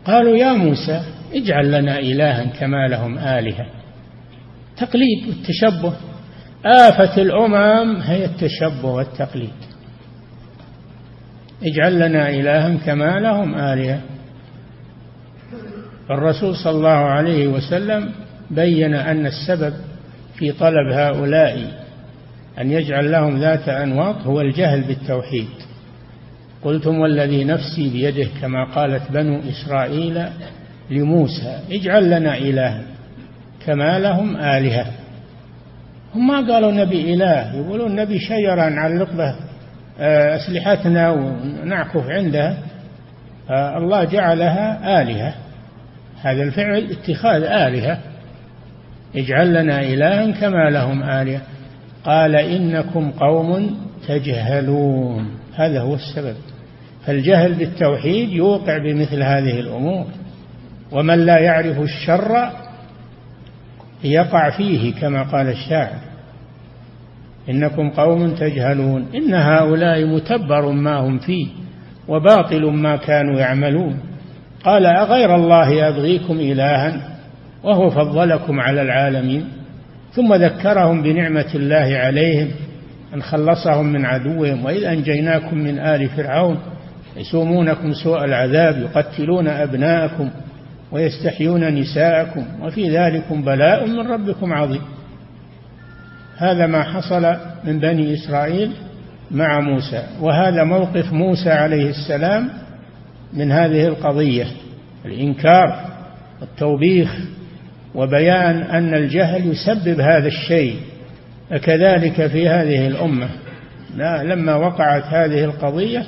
[0.06, 1.02] قالوا يا موسى
[1.34, 3.66] اجعل لنا إلها كما لهم آلهة.
[4.78, 5.94] تقليد والتشبه.
[6.66, 9.54] آفة الأمم هي التشبه والتقليد.
[11.64, 14.02] اجعل لنا إلها كما لهم آلهة.
[16.12, 18.12] الرسول صلى الله عليه وسلم
[18.52, 19.74] بين أن السبب
[20.38, 21.72] في طلب هؤلاء
[22.62, 25.48] أن يجعل لهم ذات أنواط هو الجهل بالتوحيد.
[26.64, 30.26] قلتم والذي نفسي بيده كما قالت بنو إسرائيل
[30.90, 32.82] لموسى اجعل لنا إلها
[33.66, 34.86] كما لهم آلهة.
[36.16, 39.36] هم ما قالوا نبي إله يقولون نبي شجرة نعلق به
[40.00, 42.58] آه، أسلحتنا ونعكف عندها
[43.50, 45.34] الله جعلها آلهة.
[46.22, 48.00] هذا الفعل اتخاذ آلهة.
[49.16, 51.42] اجعل لنا إلها كما لهم آلهة.
[52.06, 55.28] قال إنكم قوم تجهلون.
[55.56, 56.36] هذا هو السبب.
[57.06, 60.06] فالجهل بالتوحيد يوقع بمثل هذه الأمور.
[60.92, 62.52] ومن لا يعرف الشر
[64.04, 66.00] يقع فيه كما قال الشاعر.
[67.50, 69.06] إنكم قوم تجهلون.
[69.16, 71.48] إن هؤلاء متبر ما هم فيه
[72.08, 74.00] وباطل ما كانوا يعملون.
[74.64, 77.17] قال أغير الله أبغيكم إلها؟
[77.68, 79.48] وهو فضلكم على العالمين
[80.14, 82.48] ثم ذكرهم بنعمة الله عليهم
[83.14, 86.60] أن خلصهم من عدوهم وإذ أنجيناكم من آل فرعون
[87.18, 90.30] يسومونكم سوء العذاب يقتلون أبناءكم
[90.92, 94.82] ويستحيون نساءكم وفي ذلكم بلاء من ربكم عظيم.
[96.38, 98.72] هذا ما حصل من بني إسرائيل
[99.32, 102.50] مع موسى وهذا موقف موسى عليه السلام
[103.34, 104.46] من هذه القضية
[105.06, 105.86] الإنكار
[106.42, 107.18] والتوبيخ
[107.98, 110.80] وبيان أن الجهل يسبب هذا الشيء
[111.50, 113.30] فكذلك في هذه الأمة.
[113.96, 116.06] لا لما وقعت هذه القضية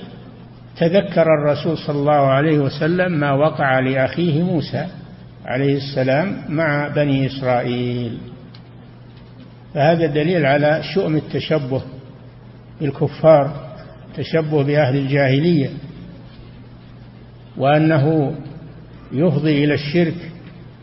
[0.78, 4.86] تذكر الرسول صلى الله عليه وسلم ما وقع لأخيه موسى
[5.46, 8.18] عليه السلام مع بني إسرائيل.
[9.74, 11.82] فهذا دليل على شؤم التشبه
[12.82, 13.70] بالكفار
[14.18, 15.70] تشبه بأهل الجاهلية
[17.58, 18.36] وأنه
[19.12, 20.16] يفضي إلى الشرك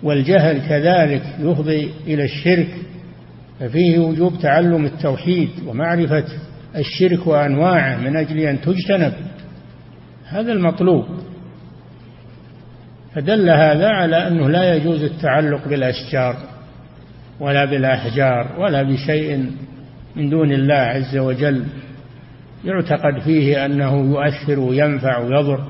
[0.06, 2.68] والجهل كذلك يفضي إلى الشرك
[3.60, 6.24] ففيه وجوب تعلم التوحيد ومعرفة
[6.76, 9.12] الشرك وأنواعه من أجل أن تجتنب.
[10.28, 11.04] هذا المطلوب.
[13.14, 16.36] فدل هذا على أنه لا يجوز التعلق بالأشجار
[17.40, 19.50] ولا بالأحجار ولا بشيء
[20.16, 21.64] من دون الله عز وجل.
[22.64, 25.64] يعتقد فيه أنه يؤثر وينفع ويضر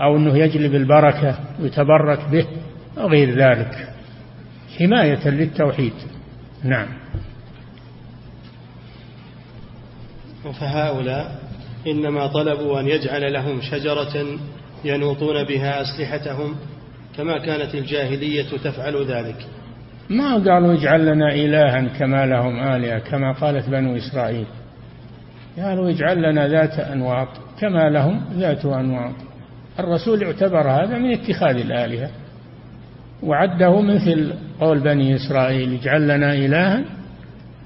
[0.00, 2.46] أو أنه يجلب البركة ويتبرك به.
[3.04, 3.88] وغير ذلك.
[4.78, 5.92] حماية للتوحيد.
[6.64, 6.88] نعم.
[10.52, 11.40] فهؤلاء
[11.86, 14.26] إنما طلبوا أن يجعل لهم شجرة
[14.84, 16.56] ينوطون بها أسلحتهم
[17.16, 19.46] كما كانت الجاهلية تفعل ذلك.
[20.10, 24.46] ما قالوا اجعل لنا إلها كما لهم آلهة كما قالت بنو إسرائيل.
[25.58, 27.28] قالوا اجعل لنا ذات أنواط
[27.60, 29.14] كما لهم ذات أنواط.
[29.78, 32.10] الرسول اعتبر هذا من اتخاذ الآلهة.
[33.22, 36.84] وعده مثل قول بني إسرائيل اجعل لنا إلها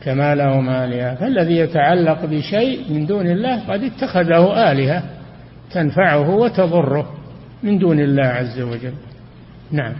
[0.02, 1.14] كما لهم آلهة.
[1.14, 5.02] فالذي يتعلق بشيء من دون الله قد اتخذه آلهة
[5.70, 7.12] تنفعه وتضره
[7.62, 8.94] من دون الله عز وجل.
[9.70, 9.94] نعم.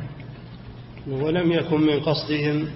[1.10, 2.66] ولم يكن من قصدهم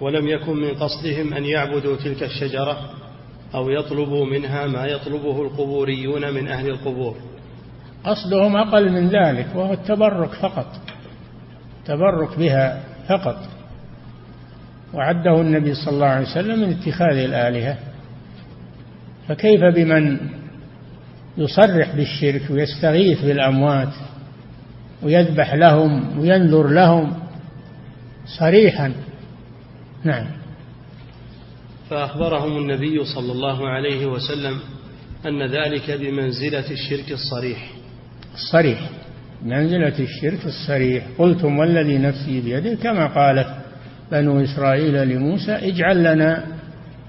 [0.00, 2.90] ولم يكن من قصدهم أن يعبدوا تلك الشجرة
[3.54, 7.16] أو يطلبوا منها ما يطلبه القبوريون من أهل القبور.
[8.04, 10.66] قصدهم أقل من ذلك وهو التبرك فقط.
[11.86, 13.48] تبرك بها فقط.
[14.94, 17.78] وعده النبي صلى الله عليه وسلم من اتخاذ الآلهة.
[19.28, 20.18] فكيف بمن
[21.38, 23.92] يصرح بالشرك ويستغيث بالأموات
[25.02, 27.14] ويذبح لهم وينذر لهم
[28.38, 28.92] صريحا؟
[30.04, 30.26] نعم.
[31.90, 34.60] فأخبرهم النبي صلى الله عليه وسلم
[35.26, 37.70] أن ذلك بمنزلة الشرك الصريح.
[38.34, 38.90] الصريح.
[39.44, 41.04] منزلة الشرك الصريح.
[41.18, 43.48] قلتم والذي نفسي بيده كما قالت
[44.12, 46.44] بنو إسرائيل لموسى اجعل لنا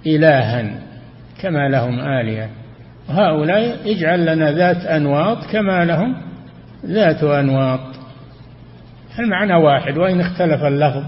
[0.07, 0.81] إلها
[1.41, 2.49] كما لهم آلهة.
[3.09, 6.15] وهؤلاء اجعل لنا ذات أنواط كما لهم
[6.85, 7.95] ذات أنواط.
[9.19, 11.03] المعنى واحد وإن اختلف اللفظ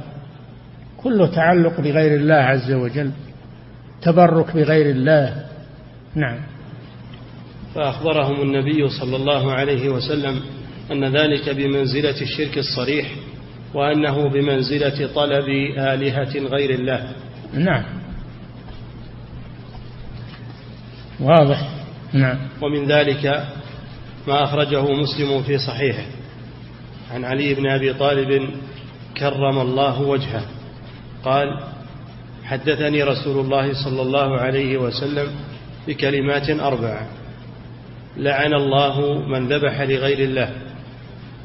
[0.98, 3.12] كله تعلق بغير الله عز وجل
[4.02, 5.46] تبرك بغير الله.
[6.16, 6.40] نعم.
[7.76, 10.42] فأخبرهم النبي صلى الله عليه وسلم
[10.92, 13.12] أن ذلك بمنزلة الشرك الصريح
[13.74, 17.12] وأنه بمنزلة طلب آلهة غير الله.
[17.54, 17.84] نعم.
[21.20, 21.70] واضح.
[22.14, 22.38] نعم.
[22.62, 23.26] ومن ذلك
[24.28, 26.06] ما أخرجه مسلم في صحيحه.
[27.12, 28.50] عن علي بن أبي طالب
[29.18, 30.46] كرم الله وجهه.
[31.24, 31.64] قال
[32.44, 35.32] حدثني رسول الله صلى الله عليه وسلم
[35.88, 37.08] بكلمات أربعة
[38.18, 40.67] لعن الله من ذبح لغير الله.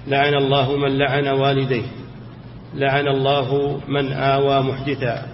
[0.06, 1.86] لعن الله من لعن والديه.
[2.74, 5.26] لعن الله من آوى محدثا.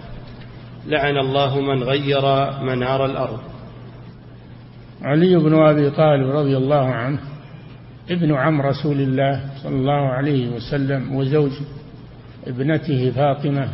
[0.87, 2.23] لعن الله من غير
[2.63, 3.39] منار الأرض.
[5.03, 7.19] علي بن أبي طالب رضي الله عنه
[8.11, 11.53] ابن عم رسول الله صلى الله عليه وسلم وزوج
[12.47, 13.69] ابنته فاطمة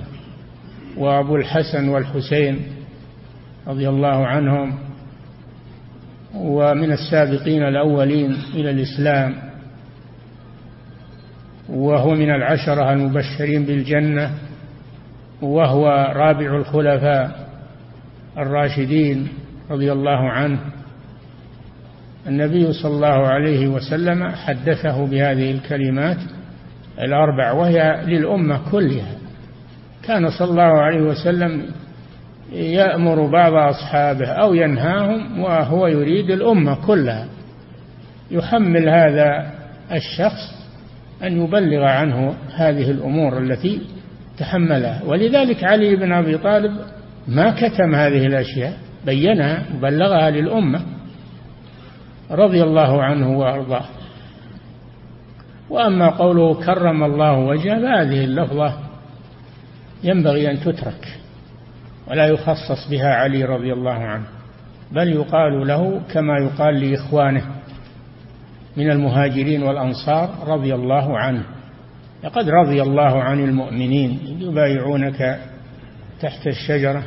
[0.97, 2.63] وأبو الحسن والحسين
[3.67, 4.79] رضي الله عنهم
[6.35, 9.54] ومن السابقين الأولين إلى الإسلام
[11.69, 14.31] وهو من العشرة المبشرين بالجنة
[15.43, 15.87] وهو
[16.17, 17.49] رابع الخلفاء
[18.39, 19.29] الراشدين
[19.71, 20.59] رضي الله عنه.
[22.27, 26.19] النبي صلى الله عليه وسلم حدثه بهذه الكلمات
[26.99, 29.15] الأربع وهي للأمة كلها.
[30.03, 31.63] كان صلى الله عليه وسلم
[32.53, 37.27] يأمر بعض أصحابه أو ينهاهم وهو يريد الأمة كلها.
[38.31, 39.51] يحمل هذا
[39.93, 40.64] الشخص
[41.23, 43.81] أن يبلغ عنه هذه الأمور التي
[44.39, 45.03] تحملها.
[45.07, 46.73] ولذلك علي بن أبي طالب
[47.29, 50.81] ما كتم هذه الأشياء بينها وبلغها للأمة
[52.31, 53.85] رضي الله عنه وأرضاه.
[55.71, 58.79] وأما قوله كرم الله وجهه فهذه اللفظة
[60.05, 61.19] ينبغي أن تترك
[62.11, 64.25] ولا يخصص بها علي رضي الله عنه
[64.93, 67.43] بل يقال له كما يقال لإخوانه.
[68.77, 71.43] من المهاجرين والأنصار رضي الله عنه.
[72.25, 75.41] لقد رضي الله عن المؤمنين يبايعونك
[76.21, 77.03] تحت الشجرة.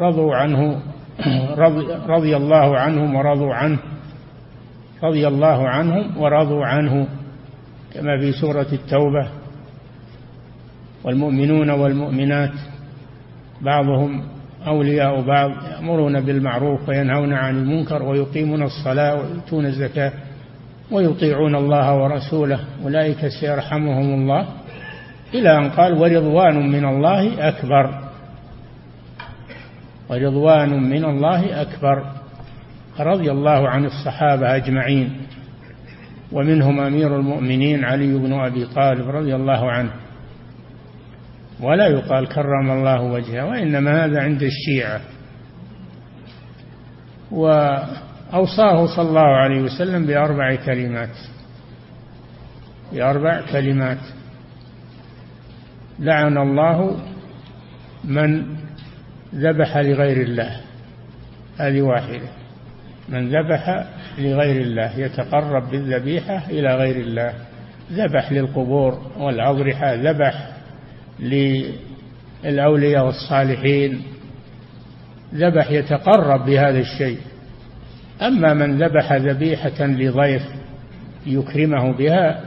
[0.00, 0.82] رضوا عنه
[1.56, 3.78] رضي, رضي الله عنهم ورضوا عنه.
[5.02, 7.06] رضي الله عنهم ورضوا عنه
[7.94, 9.28] كما في سورة التوبة.
[11.04, 12.52] والمؤمنون والمؤمنات
[13.60, 14.22] بعضهم
[14.66, 20.12] أولياء بعض يأمرون بالمعروف وينهون عن المنكر ويقيمون الصلاة ويؤتون الزكاة.
[20.92, 24.46] ويطيعون الله ورسوله أولئك سيرحمهم الله.
[25.34, 28.02] إلى أن قال ورضوان من الله أكبر.
[30.10, 32.04] ورضوان من الله أكبر.
[33.00, 35.16] رضي الله عن الصحابة أجمعين.
[36.32, 39.90] ومنهم أمير المؤمنين علي بن أبي طالب رضي الله عنه.
[41.60, 45.00] ولا يقال كرم الله وجهه وإنما هذا عند الشيعة.
[48.32, 51.16] وأوصاه صلى الله عليه وسلم بأربع كلمات.
[52.92, 53.98] بأربع كلمات.
[55.98, 56.98] لعن الله
[58.04, 58.46] من
[59.34, 60.60] ذبح لغير الله.
[61.58, 62.28] هذه واحدة.
[63.08, 63.84] من ذبح
[64.18, 67.34] لغير الله يتقرب بالذبيحة إلى غير الله.
[67.92, 70.48] ذبح للقبور والأضرحة ذبح
[71.20, 74.02] للأولياء والصالحين.
[75.34, 77.18] ذبح يتقرب بهذا الشيء.
[78.26, 80.42] أما من ذبح ذبيحة لضيف
[81.26, 82.40] يكرمه بها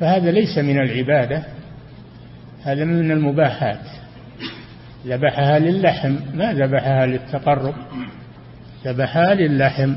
[0.00, 1.44] فهذا ليس من العبادة
[2.64, 3.86] هذا من المباحات.
[5.06, 7.74] ذبحها للحم ما ذبحها للتقرب
[8.84, 9.94] ذبحها للحم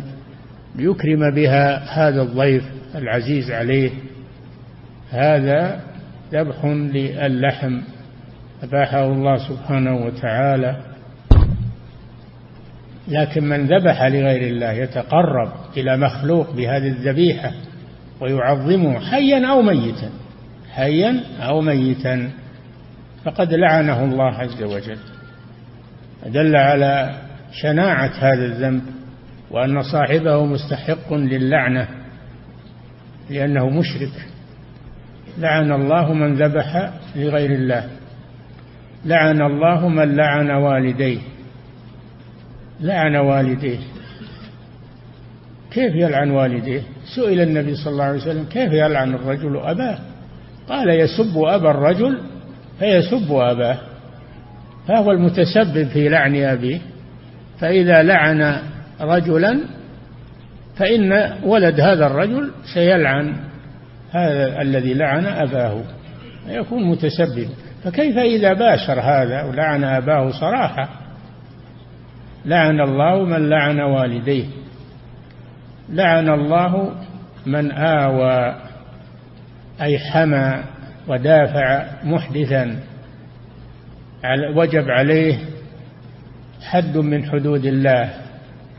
[0.75, 2.63] ليكرم بها هذا الضيف
[2.95, 3.91] العزيز عليه.
[5.11, 5.81] هذا
[6.31, 7.81] ذبح للحم
[8.63, 10.86] أباحه الله سبحانه وتعالى.
[13.07, 17.51] لكن من ذبح لغير الله يتقرب إلى مخلوق بهذه الذبيحة
[18.21, 20.09] ويعظمه حيا أو ميتا
[20.77, 22.29] حيا أو ميتا.
[23.25, 24.97] فقد لعنه الله عز وجل.
[26.25, 27.15] دل على
[27.51, 28.81] شناعة هذا الذنب
[29.51, 31.87] وأن صاحبه مستحق للعنة
[33.29, 34.27] لأنه مشرك.
[35.37, 37.87] لعن الله من ذبح لغير الله.
[39.05, 41.19] لعن الله من لعن والديه.
[42.81, 43.79] لعن والديه.
[45.71, 46.81] كيف يلعن والديه؟
[47.15, 49.99] سئل النبي صلى الله عليه وسلم كيف يلعن الرجل أباه؟
[50.69, 52.21] قال يسب أبا الرجل
[52.79, 53.77] فيسب أباه.
[54.87, 56.79] فهو المتسبب في لعن أبيه.
[57.59, 58.61] فإذا لعن
[59.01, 59.59] رجلا
[60.75, 63.35] فإن ولد هذا الرجل سيلعن
[64.11, 65.83] هذا الذي لعن أباه.
[66.47, 67.49] يكون متسبب.
[67.83, 71.06] فكيف إذا باشر هذا ولعن أباه صراحة؟
[72.47, 74.45] لعن الله من لعن والديه.
[75.89, 76.91] لعن الله
[77.45, 78.55] من آوى
[79.81, 80.63] أي حمى
[81.07, 82.79] ودافع محدثا
[84.55, 85.37] وجب عليه
[86.61, 88.13] حد من حدود الله.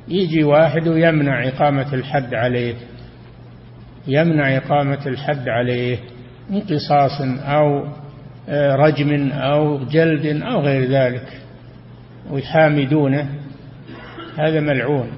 [0.09, 2.75] يجي واحد ويمنع إقامة الحد عليه.
[4.07, 5.99] يمنع إقامة الحد عليه
[6.51, 7.89] من قصاص أو
[8.51, 11.27] آه، رجم أو جلد أو غير ذلك.
[12.31, 13.38] ويحامدونه.
[14.39, 15.09] هذا ملعون.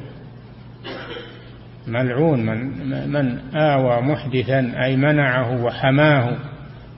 [1.87, 6.37] ملعون من من آوى محدثا أي منعه وحماه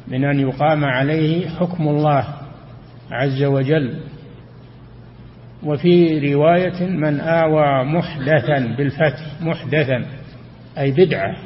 [0.08, 2.26] من أن يقام عليه حكم الله
[3.10, 3.96] عز وجل.
[5.62, 10.04] وفي رواية من آوى محدثا بالفتح محدثا
[10.78, 11.36] أي بدعة.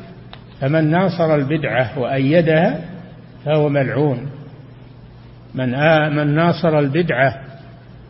[0.61, 2.81] فمن ناصر البدعة وأيدها
[3.45, 4.31] فهو ملعون.
[5.55, 7.41] من آ من ناصر البدعة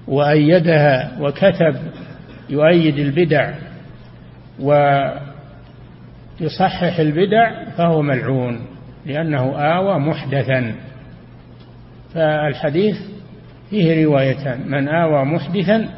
[0.09, 1.77] وأيدها وكتب
[2.51, 3.55] يؤيد البدع
[6.41, 8.61] ويصحح البدع فهو ملعون
[9.07, 10.75] لأنه آوى محدثا.
[12.15, 12.97] فالحديث
[13.71, 15.89] فيه روايتان من آوى محدثا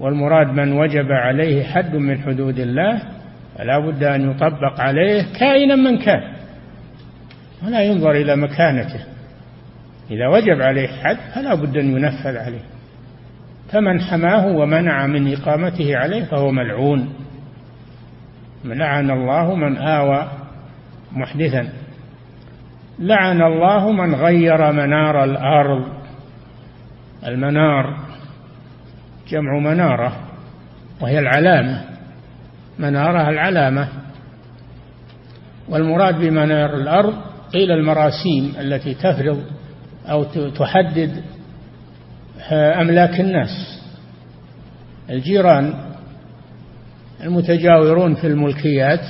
[0.00, 3.02] والمراد من وجب عليه حد من حدود الله
[3.58, 6.32] فلا بد أن يطبق عليه كائنا من كان
[7.66, 9.00] ولا ينظر إلى مكانته.
[10.10, 12.75] إذا وجب عليه حد فلا بد أن ينفذ عليه.
[13.72, 17.08] فمن حماه ومنع من إقامته عليه فهو ملعون.
[18.64, 20.28] لعن الله من آوى
[21.12, 21.68] محدثا.
[22.98, 25.86] لعن الله من غير منار الأرض.
[27.26, 27.96] المنار
[29.28, 30.12] جمع منارة
[31.00, 31.84] وهي العلامة.
[32.78, 33.88] منارة العلامة.
[35.68, 37.14] والمراد بمنار الأرض
[37.54, 39.42] قيل المراسيم التي تفرض
[40.06, 41.22] أو تحدد
[42.52, 43.80] أملاك الناس.
[45.10, 45.74] الجيران
[47.24, 49.00] المتجاورون في الملكيات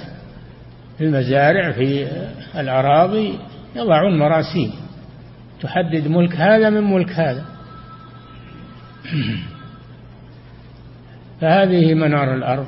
[0.98, 2.08] في المزارع في
[2.54, 3.38] الأراضي
[3.76, 4.72] يضعون مراسيم.
[5.60, 7.44] تحدد ملك هذا من ملك هذا.
[11.40, 12.66] فهذه منار الأرض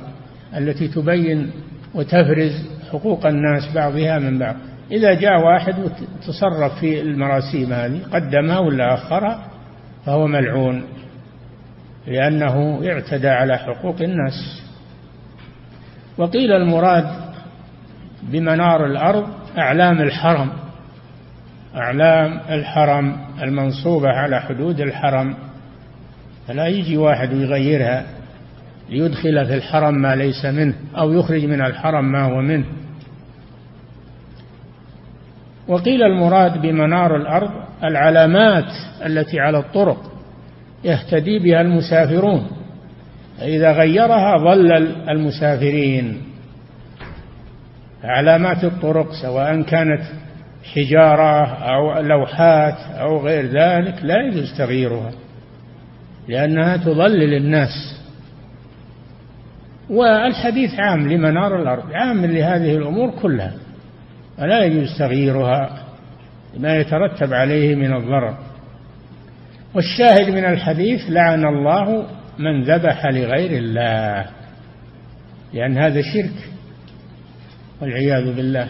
[0.57, 1.51] التي تبين
[1.93, 4.55] وتفرز حقوق الناس بعضها من بعض.
[4.91, 9.48] إذا جاء واحد وتصرف في المراسيم هذه قدمها ولا أخرها
[10.05, 10.83] فهو ملعون
[12.07, 14.63] لأنه اعتدى على حقوق الناس.
[16.17, 17.05] وقيل المراد
[18.23, 19.27] بمنار الأرض
[19.57, 20.49] أعلام الحرم
[21.75, 25.35] أعلام الحرم المنصوبة على حدود الحرم
[26.47, 28.05] فلا يجي واحد ويغيرها
[28.89, 32.65] ليدخل في الحرم ما ليس منه أو يخرج من الحرم ما هو منه.
[35.69, 37.51] وقيل المراد بمنار الأرض
[37.83, 38.71] العلامات
[39.05, 40.11] التي على الطرق
[40.83, 42.47] يهتدي بها المسافرون
[43.39, 46.21] فإذا غيرها ضلل المسافرين.
[48.03, 50.01] علامات الطرق سواء كانت
[50.75, 55.11] حجارة أو لوحات أو غير ذلك لا يجوز تغييرها
[56.27, 57.99] لأنها تضلل الناس
[59.89, 63.53] والحديث عام لمنار الأرض عام لهذه الأمور كلها.
[64.39, 65.83] فلا يجوز تغييرها؟
[66.57, 68.37] ما يترتب عليه من الضرر.
[69.75, 72.05] والشاهد من الحديث لعن الله
[72.39, 74.25] من ذبح لغير الله
[75.53, 76.49] لأن هذا شرك.
[77.81, 78.67] والعياذ بالله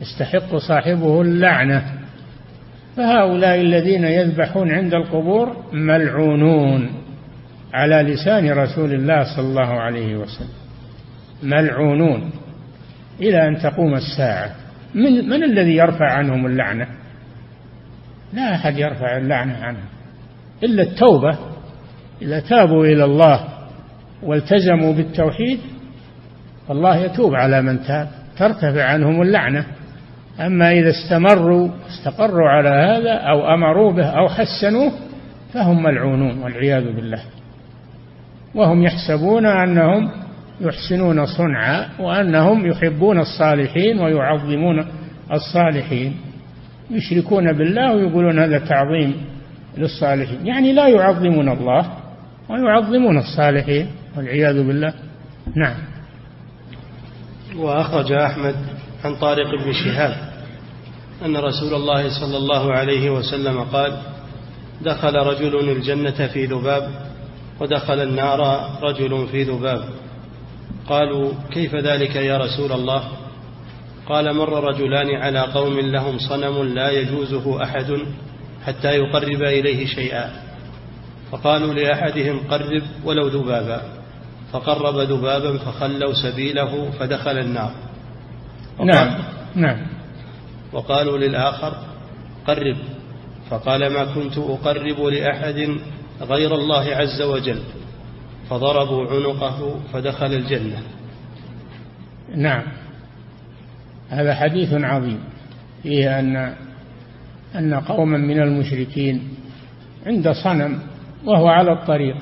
[0.00, 1.84] يستحق صاحبه اللعنة.
[2.96, 6.90] فهؤلاء الذين يذبحون عند القبور ملعونون
[7.74, 10.48] على لسان رسول الله صلى الله عليه وسلم.
[11.42, 12.30] ملعونون
[13.20, 14.61] إلى أن تقوم الساعة.
[14.94, 16.86] من, من الذي يرفع عنهم اللعنة؟
[18.32, 19.84] لا أحد يرفع اللعنة عنهم.
[20.62, 21.38] إلا التوبة.
[22.22, 23.48] إذا تابوا إلى الله
[24.22, 25.60] والتزموا بالتوحيد
[26.68, 29.66] فالله يتوب على من تاب ترتفع عنهم اللعنة.
[30.40, 34.92] أما إذا استمروا استقروا على هذا أو أمروا به أو حسنوه
[35.54, 37.22] فهم ملعونون والعياذ بالله.
[38.54, 40.21] وهم يحسبون أنهم
[40.60, 44.86] يحسنون صنعا وأنهم يحبون الصالحين ويعظمون
[45.32, 46.16] الصالحين.
[46.90, 49.14] يشركون بالله ويقولون هذا تعظيم
[49.78, 50.46] للصالحين.
[50.46, 51.90] يعني لا يعظمون الله
[52.48, 53.86] ويعظمون الصالحين
[54.16, 54.94] والعياذ بالله.
[55.56, 55.76] نعم.
[57.56, 58.54] وأخرج أحمد
[59.04, 60.32] عن طارق بن شهاب
[61.24, 63.92] أن رسول الله صلى الله عليه وسلم قال
[64.82, 66.88] دخل رجل الجنة في ذباب
[67.60, 68.40] ودخل النار
[68.82, 69.84] رجل في ذباب.
[70.88, 73.02] قالوا كيف ذلك يا رسول الله؟
[74.08, 77.98] قال مر رجلان على قوم لهم صنم لا يجوزه أحد
[78.66, 80.30] حتى يقرب إليه شيئا.
[81.30, 83.82] فقالوا لأحدهم قرب ولو ذبابا.
[84.52, 87.72] فقرب ذبابا فخلوا سبيله فدخل النار.
[88.84, 89.24] نعم
[89.54, 89.86] نعم.
[90.72, 91.76] وقالوا للآخر
[92.46, 92.76] قرب.
[93.50, 95.78] فقال ما كنت أقرب لأحد
[96.22, 97.58] غير الله عز وجل؟
[98.52, 100.82] فضربوا عنقه فدخل الجنة.
[102.36, 102.62] نعم.
[104.08, 105.20] هذا حديث عظيم.
[105.82, 106.54] فيه أن
[107.54, 109.28] أن قوما من المشركين
[110.06, 110.78] عند صنم
[111.24, 112.16] وهو على الطريق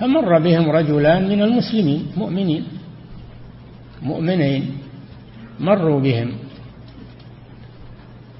[0.00, 2.64] فمر بهم رجلان من المسلمين مؤمنين
[4.02, 4.78] مؤمنين
[5.60, 6.32] مروا بهم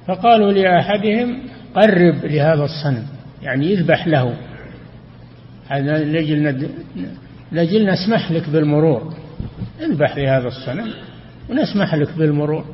[0.06, 1.38] فقالوا لأحدهم
[1.74, 3.06] قرب لهذا الصنم
[3.42, 4.47] يعني يذبح له.
[5.72, 6.68] لجل
[7.52, 9.14] لجل نسمح لك بالمرور.
[9.80, 10.92] اذبح لهذا الصنم
[11.50, 12.64] ونسمح لك بالمرور.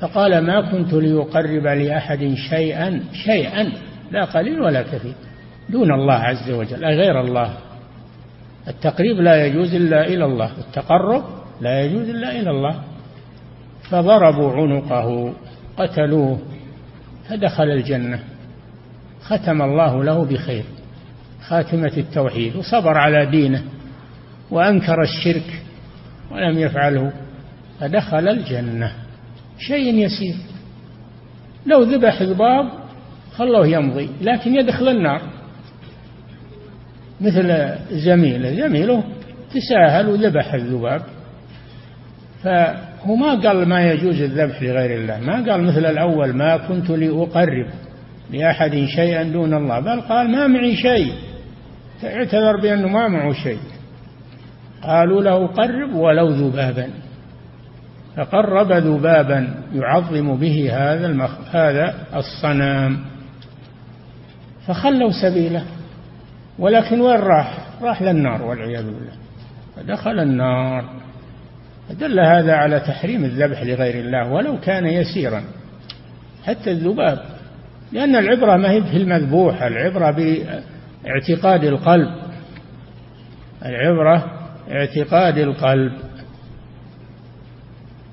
[0.00, 3.72] فقال ما كنت ليقرب لأحد شيئا شيئا
[4.10, 5.14] لا قليل ولا كثير
[5.68, 7.54] دون الله عز وجل أي غير الله.
[8.68, 11.24] التقريب لا يجوز إلا إلى الله التقرب
[11.60, 12.80] لا يجوز إلا إلى الله.
[13.90, 15.32] فضربوا عنقه
[15.76, 16.38] قتلوه
[17.28, 18.18] فدخل الجنة.
[19.22, 20.64] ختم الله له بخير.
[21.48, 23.62] خاتمة التوحيد وصبر على دينه
[24.50, 25.62] وأنكر الشرك
[26.30, 27.12] ولم يفعله
[27.80, 28.92] فدخل الجنة.
[29.58, 30.34] شيء يسير.
[31.66, 32.68] لو ذبح ضباب
[33.32, 35.22] خلوه يمضي لكن يدخل النار.
[37.20, 39.04] مثل زميله زميله
[39.54, 41.02] تساهل وذبح الذباب.
[42.42, 47.66] فهو ما قال ما يجوز الذبح لغير الله ما قال مثل الأول ما كنت لأقرب
[48.30, 51.12] لأحد شيئا دون الله بل قال ما معي شيء.
[52.04, 53.58] اعتذر بأنه ما معه شيء.
[54.82, 56.88] قالوا له قرب ولو ذبابا.
[58.16, 61.30] فقرب ذبابا يعظم به هذا المخ...
[61.52, 62.98] هذا الصنم.
[64.66, 65.64] فخلوا سبيله.
[66.58, 69.12] ولكن وين راح؟ راح للنار والعياذ بالله.
[69.76, 70.84] فدخل النار.
[71.88, 75.42] فدل هذا على تحريم الذبح لغير الله ولو كان يسيرا.
[76.44, 77.18] حتى الذباب.
[77.92, 80.10] لأن العبرة ما هي في المذبوح العبرة
[81.04, 82.08] باعتقاد القلب.
[83.64, 84.24] العبرة
[84.70, 85.92] اعتقاد القلب.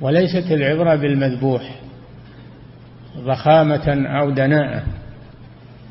[0.02, 1.80] وليست العبرة بالمذبوح
[3.18, 4.84] ضخامة أو دناءة.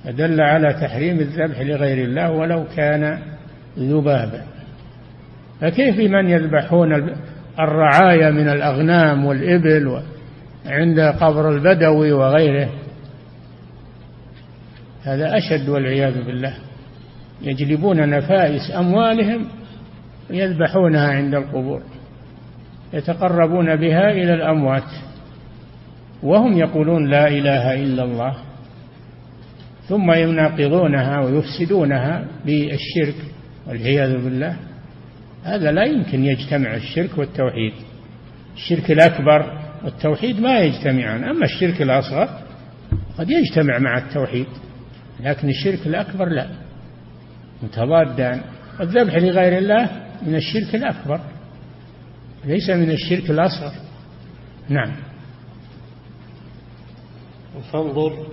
[0.04, 3.18] فدل على تحريم الذبح لغير الله ولو كان
[3.78, 4.42] ذبابا.
[5.60, 7.16] فكيف من يذبحون
[7.58, 10.02] الرعايا من الأغنام والإبل
[10.66, 12.70] عند قبر البدوي وغيره؟
[15.02, 16.69] هذا أشد والعياذ بالله.
[17.42, 19.46] يجلبون نفائس أموالهم
[20.30, 21.82] ويذبحونها عند القبور
[22.92, 24.90] يتقربون بها إلى الأموات
[26.22, 28.36] وهم يقولون لا إله إلا الله
[29.88, 33.14] ثم يناقضونها ويفسدونها بالشرك
[33.66, 34.56] والعياذ بالله.
[35.44, 37.72] هذا لا يمكن يجتمع الشرك والتوحيد.
[38.54, 42.28] الشرك الأكبر والتوحيد ما يجتمعان أما الشرك الأصغر
[43.18, 44.46] قد يجتمع مع التوحيد
[45.20, 46.46] لكن الشرك الأكبر لا.
[47.62, 48.40] متضادان.
[48.80, 49.90] والذبح لغير الله
[50.22, 51.20] من الشرك الأكبر
[52.44, 53.72] ليس من الشرك الأصغر.
[54.68, 54.92] نعم.
[57.72, 58.26] فانظر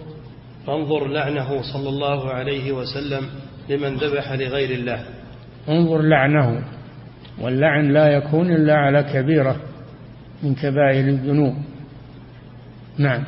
[0.68, 3.30] فانظر لعنه صلى الله عليه وسلم
[3.70, 5.06] لمن ذبح لغير الله.
[5.70, 6.64] انظر لعنه
[7.42, 9.56] واللعن لا يكون إلا على كبيرة
[10.44, 11.56] من كبائر الذنوب.
[12.98, 13.24] نعم.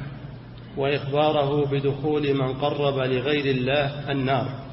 [0.78, 4.69] وإخباره بدخول من قرب لغير الله النار.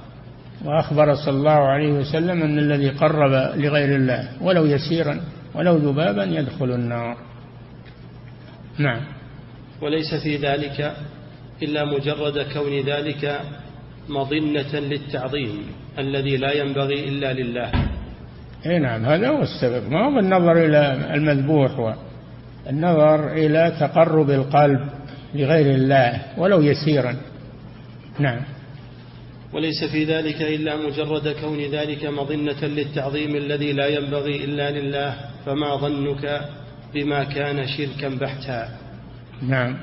[0.64, 5.20] وأخبر صلى الله عليه وسلم أن الذي قرب لغير الله ولو يسيرا
[5.54, 7.16] ولو ذبابا يدخل النار.
[8.78, 9.00] نعم.
[9.82, 10.96] وليس في ذلك
[11.62, 13.40] إلا مجرد كون ذلك
[14.08, 15.62] مظنة للتعظيم
[15.98, 17.70] الذي لا ينبغي إلا لله.
[18.66, 19.90] إي نعم هذا هو السبب.
[19.90, 21.96] ما هو النظر إلى المذبوح؟
[22.70, 24.80] النظر إلى تقرب القلب
[25.34, 27.16] لغير الله ولو يسيرا.
[28.18, 28.55] نعم.
[29.56, 35.14] وليس في ذلك إلا مجرد كون ذلك مظنة للتعظيم الذي لا ينبغي إلا لله
[35.46, 36.40] فما ظنك
[36.94, 38.68] بما كان شركا بحتا.
[39.42, 39.76] نعم.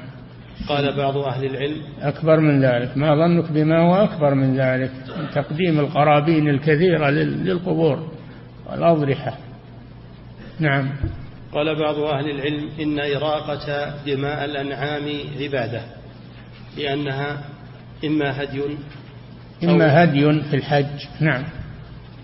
[0.69, 2.97] قال بعض أهل العلم أكبر من ذلك.
[2.97, 8.11] ما ظنك بما هو أكبر من ذلك؟ من تقديم القرابين الكثيرة للقبور
[8.69, 9.37] والأضرحة.
[10.59, 10.89] نعم.
[11.53, 15.09] قال بعض أهل العلم إن إراقة دماء الأنعام
[15.39, 15.81] عبادة
[16.77, 17.43] لأنها
[18.05, 18.61] إما هدي
[19.69, 21.05] إما هدي في الحج.
[21.19, 21.43] نعم.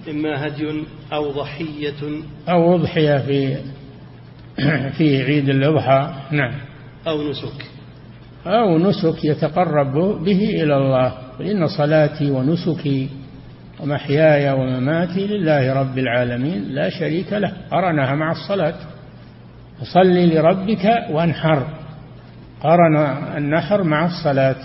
[0.09, 0.83] إما هدي
[1.13, 2.21] أو ضحية.
[2.49, 3.57] أو أضحية في
[4.97, 6.13] في عيد الأضحى.
[6.31, 6.53] نعم.
[7.07, 7.65] أو نسك.
[8.47, 11.13] أو نسك يتقرب به إلى الله.
[11.41, 13.09] إن صلاتي ونسكي
[13.79, 17.53] ومحياي ومماتي لله رب العالمين لا شريك له.
[17.71, 18.75] قرنها مع الصلاة.
[19.79, 21.67] فصل لربك وانحر.
[22.63, 22.97] قرن
[23.37, 24.55] النحر مع الصلاة.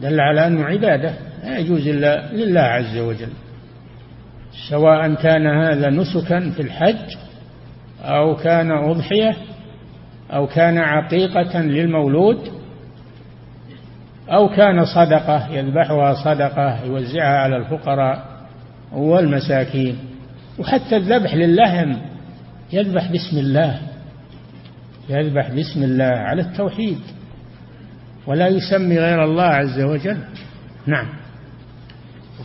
[0.00, 1.29] دل على أنه عبادة.
[1.44, 3.32] لا يجوز إلا لله عز وجل.
[4.70, 7.16] سواء كان هذا نسكا في الحج
[8.02, 9.36] أو كان أضحية
[10.30, 12.50] أو كان عقيقة للمولود
[14.28, 18.24] أو كان صدقة يذبحها صدقة يوزعها على الفقراء
[18.92, 19.98] والمساكين.
[20.58, 21.92] وحتى الذبح للحم
[22.72, 23.80] يذبح باسم الله
[25.08, 26.98] يذبح باسم الله على التوحيد
[28.26, 30.18] ولا يسمي غير الله عز وجل.
[30.86, 31.19] نعم.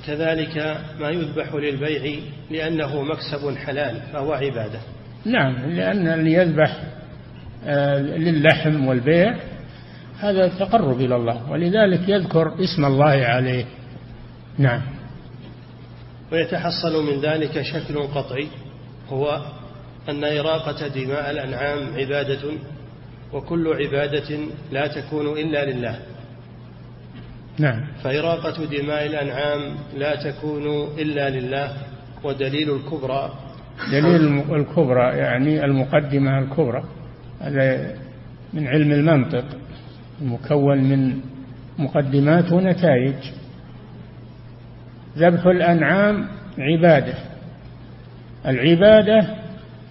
[0.05, 2.19] وكذلك ما يذبح للبيع
[2.51, 4.79] لأنه مكسب حلال فهو عبادة.
[5.25, 6.83] نعم لأن اللي يذبح
[7.67, 9.35] آه، للحم والبيع
[10.19, 13.65] هذا تقرب إلى الله ولذلك يذكر اسم الله عليه.
[14.57, 14.81] نعم.
[16.31, 18.47] ويتحصل من ذلك شكل قطعي
[19.09, 19.41] هو
[20.09, 22.51] أن إراقة دماء الأنعام عبادة
[23.33, 24.37] وكل عبادة
[24.71, 25.99] لا تكون إلا لله.
[27.59, 27.85] نعم.
[28.03, 30.63] فإراقة دماء الأنعام لا تكون
[30.99, 31.73] إلا لله
[32.23, 33.33] ودليل الكبرى.
[33.91, 36.83] دليل الكبرى يعني المقدمة الكبرى.
[37.41, 37.95] هذا
[38.53, 39.45] من علم المنطق
[40.21, 41.19] مكون من
[41.79, 43.15] مقدمات ونتائج.
[45.17, 46.27] ذبح الأنعام
[46.57, 47.13] عبادة.
[48.45, 49.27] العبادة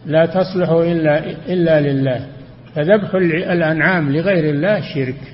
[0.06, 2.26] لا تصلح إلا إلا لله.
[2.74, 5.33] فذبح الأنعام لغير الله شرك.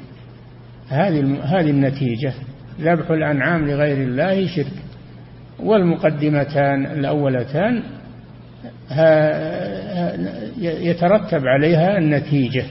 [0.91, 2.33] هذه هذه النتيجة
[2.81, 4.73] ذبح الأنعام لغير الله شرك.
[5.61, 7.83] والمقدمتان الأولتان
[10.61, 12.65] يترتب عليها النتيجة.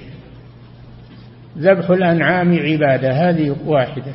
[1.58, 4.14] ذبح الأنعام عبادة هذه واحدة.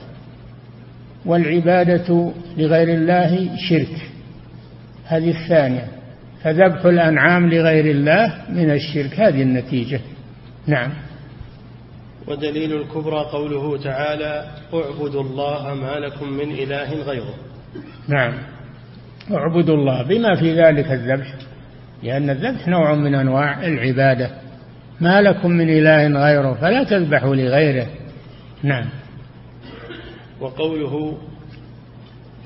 [1.26, 4.10] والعبادة لغير الله شرك.
[5.06, 5.84] هذه الثانية.
[6.42, 10.00] فذبح الأنعام لغير الله من الشرك هذه النتيجة.
[10.66, 10.90] نعم.
[12.28, 17.34] ودليل الكبرى قوله تعالى اعبدوا الله ما لكم من إله غيره.
[18.08, 18.32] نعم.
[19.32, 21.34] اعبدوا الله بما في ذلك الذبح
[22.02, 24.30] لأن الذبح نوع من أنواع العبادة.
[25.00, 27.86] ما لكم من إله غيره فلا تذبحوا لغيره.
[28.62, 28.88] نعم.
[30.40, 31.18] وقوله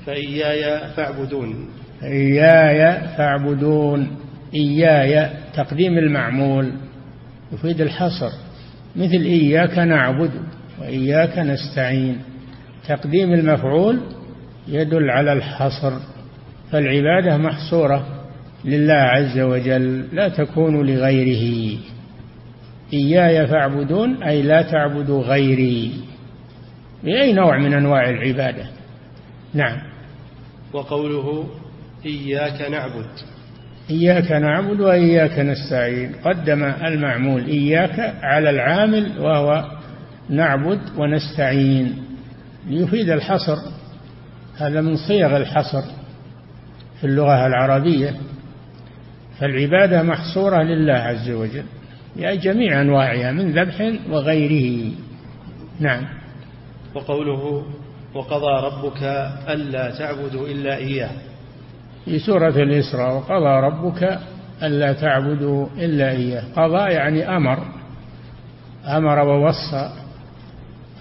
[0.05, 1.69] فإياي فاعبدون.
[2.03, 4.17] إياي فاعبدون
[4.53, 6.73] إياي تقديم المعمول
[7.51, 8.48] يفيد الحصر.
[8.99, 10.31] مثل إياك نعبد
[10.81, 12.21] وإياك نستعين.
[12.87, 13.99] تقديم المفعول
[14.67, 15.93] يدل على الحصر
[16.71, 18.07] فالعبادة محصورة
[18.65, 21.77] لله عز وجل لا تكون لغيره.
[22.93, 25.91] إياي فاعبدون أي لا تعبدوا غيري.
[27.03, 28.65] بأي نوع من أنواع العبادة؟
[29.53, 29.77] نعم.
[30.73, 31.47] وقوله
[32.05, 33.09] إياك نعبد.
[33.89, 36.11] إياك نعبد وإياك نستعين.
[36.25, 39.65] قدم المعمول إياك على العامل وهو
[40.29, 42.03] نعبد ونستعين.
[42.67, 43.57] ليفيد الحصر.
[44.57, 45.81] هذا من صيغ الحصر
[46.99, 48.13] في اللغة العربية.
[49.39, 51.63] فالعبادة محصورة لله عز وجل.
[52.17, 54.91] جميع أنواعها من ذبح وغيره.
[55.79, 56.03] نعم.
[56.95, 57.65] وقوله
[58.13, 59.03] وقضى ربك
[59.49, 61.09] ألا تعبدوا إلا إياه.
[62.05, 64.19] في سورة الإسراء وقضى ربك
[64.63, 66.43] ألا تعبدوا إلا إياه.
[66.55, 67.59] قضى يعني أمر.
[68.87, 69.91] أمر ووصى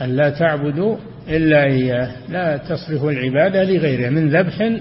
[0.03, 0.97] ألا تعبدوا
[1.29, 2.11] إلا إياه.
[2.29, 4.81] لا تصرف العبادة لغيره من ذبح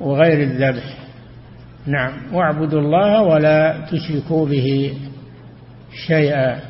[0.00, 0.98] وغير الذبح.
[1.86, 2.34] نعم.
[2.34, 4.94] واعبدوا الله ولا تشركوا به
[6.06, 6.60] شيئا.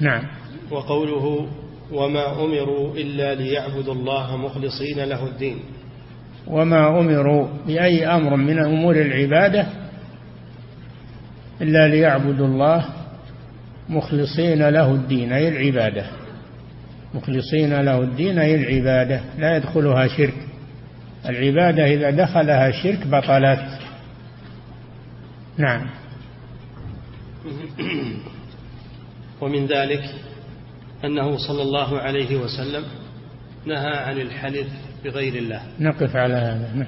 [0.00, 0.22] نعم.
[0.70, 1.46] وقوله
[1.92, 5.58] وما أمروا إلا ليعبدوا الله مخلصين له الدين.
[6.50, 9.66] وما أمروا بأي أمر من أمور العبادة
[11.60, 12.84] إلا ليعبدوا الله
[13.88, 16.06] مخلصين له الدين أي العبادة.
[17.14, 19.20] مخلصين له الدين أي العبادة.
[19.38, 20.34] لا يدخلها شرك.
[21.28, 23.78] العبادة إذا دخلها شرك بطلت.
[25.58, 25.86] نعم.
[29.40, 30.04] ومن ذلك
[31.04, 32.84] أنه صلى الله عليه وسلم
[33.66, 34.68] نهى عن الحلف
[35.08, 35.62] بغير الله.
[35.80, 36.72] نقف على هذا.
[36.74, 36.86] نعم.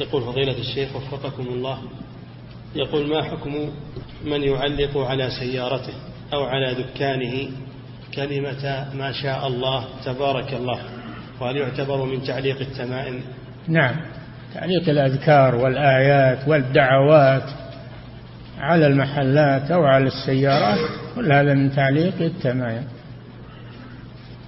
[0.00, 1.82] يقول فضيلة الشيخ وفقكم الله.
[2.74, 3.70] يقول ما حكم
[4.24, 5.94] من يعلق على سيارته
[6.32, 7.50] أو على دكانه
[8.14, 10.80] كلمة ما شاء الله تبارك الله؟
[11.40, 13.22] وهل يعتبر من تعليق التمائم؟
[13.68, 13.96] نعم.
[14.54, 17.50] تعليق الأذكار والآيات والدعوات
[18.58, 20.78] على المحلات أو على السيارات
[21.14, 22.84] كل هذا من تعليق التمائم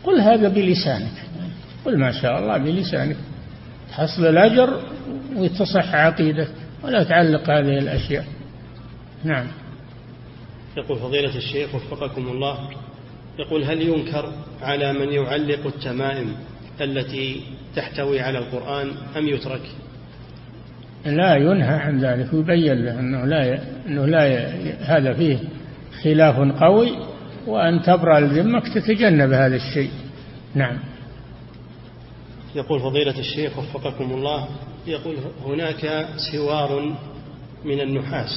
[0.05, 1.13] قل هذا بلسانك.
[1.85, 3.17] قل ما شاء الله بلسانك.
[3.91, 4.81] تحصل الأجر
[5.37, 6.49] وتصح عقيدك
[6.85, 8.25] ولا تعلق هذه الأشياء.
[9.25, 9.47] نعم.
[10.77, 12.59] يقول فضيلة الشيخ وفقكم الله
[13.39, 14.33] يقول هل ينكر
[14.63, 16.37] على من يعلق التمائم
[16.81, 17.43] التي
[17.77, 19.63] تحتوي على القرآن أم يترك؟
[21.07, 24.49] لا ينهى عن ذلك يبين له أنه لا أنه لا
[24.81, 25.39] هذا فيه
[26.03, 26.93] خلاف قوي
[27.47, 29.91] وأن تبرأ لذمك تتجنب هذا الشيء.
[30.55, 30.79] نعم.
[32.55, 34.49] يقول فضيلة الشيخ وفقكم الله
[34.87, 36.97] يقول هناك سوار
[37.65, 38.31] من النحاس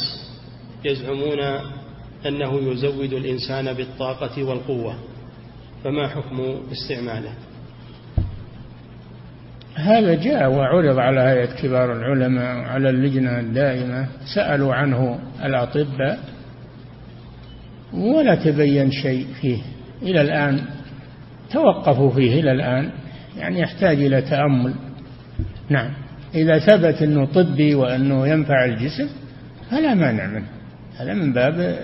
[0.85, 1.39] يزعمون
[2.25, 4.95] أنه يزود الإنسان بالطاقة والقوة
[5.83, 7.33] فما حكم استعماله؟
[9.79, 16.19] هذا جاء وعرض على هيئة كبار العلماء وعلى اللجنة الدائمة سألوا عنه الأطباء
[17.93, 19.61] ولا تبين شيء فيه.
[20.01, 20.61] إلى الآن
[21.51, 22.89] توقفوا فيه إلى الآن
[23.37, 24.73] يعني يحتاج إلى تأمل.
[25.69, 25.91] نعم.
[26.35, 29.09] إذا ثبت أنه طبي وأنه ينفع الجسم
[29.71, 30.47] فلا مانع منه.
[30.97, 31.79] هذا من باب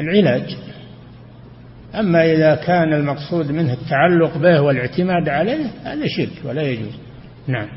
[0.00, 0.56] العلاج.
[1.94, 7.01] أما إذا كان المقصود منه التعلق به والاعتماد عليه هذا شرك ولا يجوز.
[7.46, 7.68] نعم.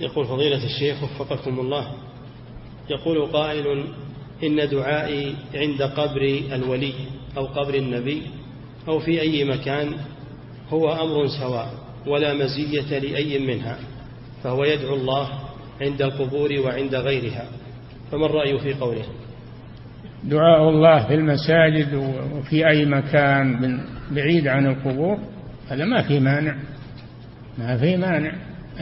[0.00, 1.92] يقول فضيلة الشيخ وفقكم الله
[2.90, 3.84] يقول قائل
[4.44, 6.92] إن دعائي عند قبر الولي
[7.36, 8.22] أو قبر النبي
[8.88, 9.92] أو في أي مكان
[10.70, 11.74] هو أمر سواء
[12.06, 13.78] ولا مزية لأي منها
[14.42, 15.28] فهو يدعو الله
[15.80, 17.46] عند القبور وعند غيرها.
[18.12, 19.04] فما الرأي في قوله؟
[20.24, 21.94] دعاء الله في المساجد
[22.34, 23.80] وفي أي مكان
[24.10, 25.18] بعيد عن القبور
[25.68, 26.56] هذا ما في مانع.
[27.58, 28.32] ما في مانع.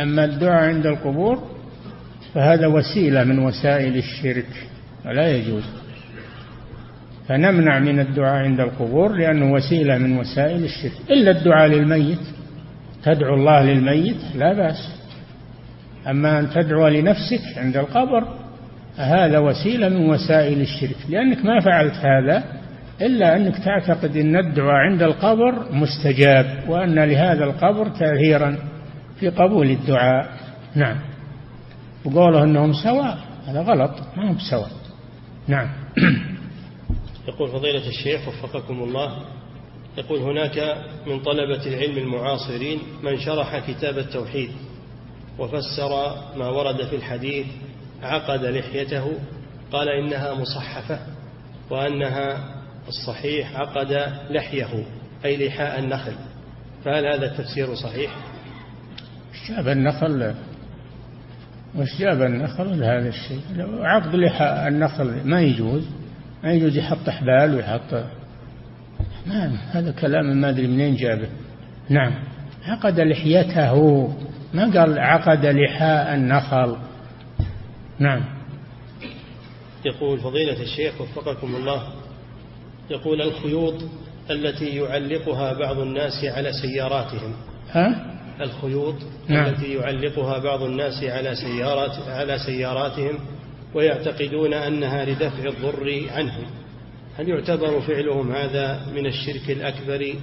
[0.03, 1.43] أما الدعاء عند القبور
[2.35, 4.69] فهذا وسيلة من وسائل الشرك
[5.07, 5.65] ولا يجوز.
[7.29, 10.93] فنمنع من الدعاء عند القبور لأنه وسيلة من وسائل الشرك.
[11.11, 12.19] إلا الدعاء للميت.
[13.03, 15.01] تدعو الله للميت لا بأس.
[16.11, 18.29] أما أن تدعو لنفسك عند القبر
[18.97, 20.97] هذا وسيلة من وسائل الشرك.
[21.09, 22.60] لأنك ما فعلت هذا
[23.03, 28.59] إلا أنك تعتقد أن الدعاء عند القبر مستجاب وأن لهذا القبر تأثيرا
[29.21, 30.29] في قبول الدعاء.
[30.75, 30.97] نعم.
[32.05, 34.71] وقوله أنهم سواء هذا غلط ما هم سواء
[35.49, 35.69] نعم.
[37.29, 39.25] يقول فضيلة الشيخ وفقكم الله
[39.99, 40.77] يقول هناك
[41.07, 44.51] من طلبة العلم المعاصرين من شرح كتاب التوحيد
[45.39, 47.47] وفسر ما ورد في الحديث
[48.03, 49.13] عقد لحيته
[49.73, 50.99] قال إنها مصحفة
[51.71, 52.60] وأنها
[52.91, 53.93] الصحيح عقد
[54.31, 54.85] لحيه
[55.25, 56.15] أي لحاء النخل.
[56.85, 58.17] فهل هذا التفسير صحيح؟
[59.49, 60.35] جاب النخل
[61.77, 63.41] وش جاب النخل هذا الشيء؟
[63.83, 65.89] عقد لحاء النخل ما يجوز
[66.45, 67.95] ما يجوز يحط حبال ويحط
[69.27, 71.29] ما هذا كلام ما أدري منين جابه
[71.89, 72.15] نعم
[72.65, 74.07] عقد لحيته
[74.55, 76.77] ما قال عقد لحاء النخل.
[77.99, 78.25] نعم.
[79.85, 81.83] يقول فضيلة الشيخ وفقكم الله
[82.91, 83.75] يقول الخيوط
[84.31, 87.33] التي يعلقها بعض الناس على سياراتهم.
[87.71, 88.07] ها؟
[88.41, 88.95] الخيوط
[89.29, 89.47] نعم.
[89.47, 93.19] التي يعلقها بعض الناس على سيارات على سياراتهم
[93.75, 96.45] ويعتقدون أنها لدفع الضر عنهم.
[97.19, 100.15] هل يعتبر فعلهم هذا من الشرك الأكبر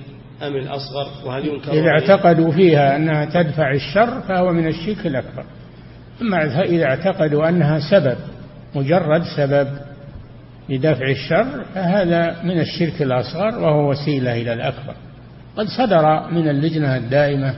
[0.43, 5.43] أم الأصغر؟ وهل ينكر إذا اعتقدوا فيها أنها تدفع الشر فهو من الشرك الأكبر.
[6.21, 8.17] أما إذا اعتقدوا أنها سبب
[8.75, 9.86] مجرد سبب
[10.69, 14.93] لدفع الشر فهذا من الشرك الأصغر وهو وسيلة إلى الأكبر.
[15.57, 17.53] قد صدر من اللجنة الدائمة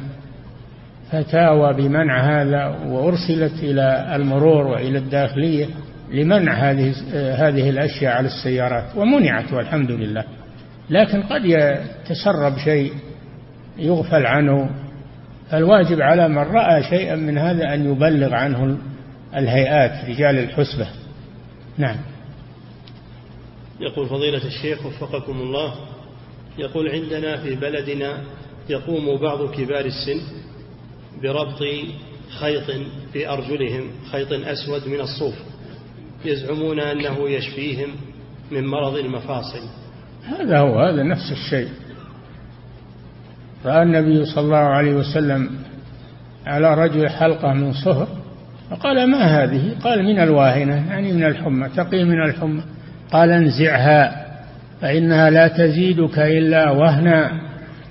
[1.12, 5.66] فتاوى بمنع هذا وأرسلت إلى المرور وإلى الداخلية
[6.14, 10.24] لمنع هذه هذه الأشياء على السيارات ومنعت والحمد لله.
[10.90, 12.94] لكن قد يتسرب شيء
[13.78, 14.70] يغفل عنه.
[15.52, 18.78] فالواجب على من رأى شيئا من هذا أن يبلغ عنه
[19.36, 20.88] الهيئات رجال الحسبة.
[21.78, 21.96] نعم.
[23.80, 25.76] يقول فضيلة الشيخ وفقكم الله
[26.58, 28.18] يقول عندنا في بلدنا
[28.70, 30.22] يقوم بعض كبار السن
[31.24, 31.64] بربط
[32.40, 32.64] خيط
[33.14, 35.36] في أرجلهم خيط أسود من الصوف
[36.26, 37.90] يزعمون أنه يشفيهم
[38.52, 39.62] من مرض المفاصل.
[40.24, 41.70] هذا هو هذا نفس الشيء.
[43.66, 45.50] رأى النبي صلى الله عليه وسلم
[46.46, 48.08] على رجل حلقة من صهر؟
[48.70, 52.64] فقال ما هذه؟ قال من الواهنة يعني من الحمى تقي من الحمى.
[53.12, 54.26] قال انزعها
[54.82, 57.42] فإنها لا تزيدك إلا وهنا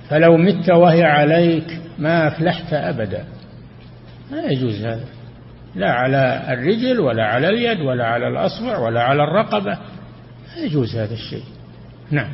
[0.09, 3.23] فلو مت وهي عليك ما أفلحت أبدا.
[4.31, 5.05] ما يجوز هذا.
[5.75, 9.77] لا على الرجل ولا على اليد ولا على الأصبع ولا على الرقبة.
[10.55, 11.43] لا يجوز هذا الشيء.
[12.11, 12.29] نعم.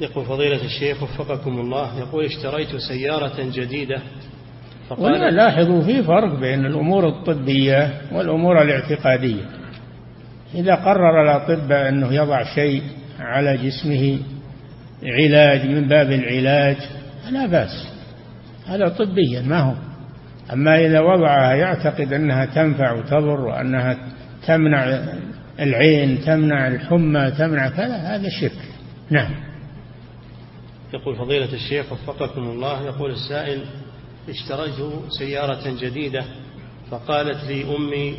[0.00, 3.98] يقول فضيلة الشيخ وفقكم الله يقول اشتريت سيارة جديدة
[4.88, 9.57] فقال لاحظوا في فرق بين الأمور الطبية والأمور الاعتقادية.
[10.54, 12.82] إذا قرر الأطباء أنه يضع شيء
[13.20, 14.18] على جسمه
[15.02, 16.76] علاج من باب العلاج
[17.30, 17.88] لا بأس.
[18.66, 19.74] هذا طبيا ما هو؟
[20.52, 23.96] أما إذا وضعها يعتقد أنها تنفع وتضر وأنها
[24.46, 24.98] تمنع
[25.60, 28.62] العين تمنع الحمى تمنع كذا هذا شرك.
[29.10, 29.30] نعم.
[30.94, 33.64] يقول فضيلة الشيخ وفقكم الله يقول السائل
[34.28, 34.74] اشتريت
[35.18, 36.24] سيارة جديدة
[36.90, 38.18] فقالت لي أمي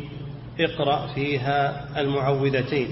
[0.64, 2.88] اقرأ فيها المعوذتين.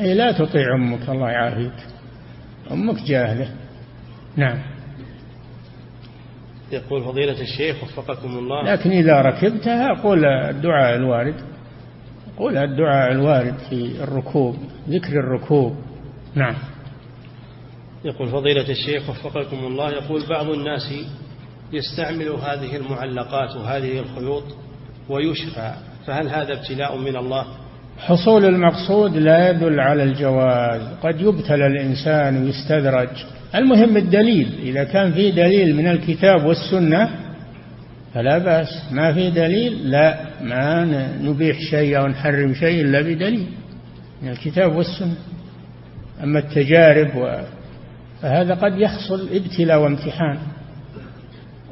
[0.00, 1.86] أي لا تطيع أمك الله يعافيك.
[2.70, 3.54] أمك جاهلة.
[4.36, 4.58] نعم.
[6.72, 8.72] يقول فضيلة الشيخ وفقكم الله.
[8.72, 11.34] لكن إذا ركبتها قول الدعاء الوارد.
[12.38, 14.56] قول الدعاء الوارد في الركوب
[14.88, 15.76] ذكر الركوب.
[16.34, 16.54] نعم.
[18.04, 19.90] يقول فضيلة الشيخ وفقكم الله.
[19.90, 20.92] يقول بعض الناس
[21.72, 24.44] يستعمل هذه المعلقات وهذه الخيوط
[25.08, 25.74] ويشفى.
[26.08, 27.44] فهل هذا ابتلاء من الله؟
[27.98, 30.80] حصول المقصود لا يدل على الجواز.
[31.02, 33.08] قد يبتلى الإنسان ويستدرج.
[33.54, 34.48] المهم الدليل.
[34.62, 37.10] إذا كان في دليل من الكتاب والسنة
[38.14, 38.68] فلا بأس.
[38.92, 40.18] ما في دليل لا.
[40.42, 40.84] ما
[41.22, 43.46] نبيح شيء أو نحرم شيء إلا بدليل
[44.22, 45.16] من الكتاب والسنة.
[46.22, 47.40] أما التجارب و...
[48.22, 50.38] فهذا قد يحصل ابتلاء وامتحان.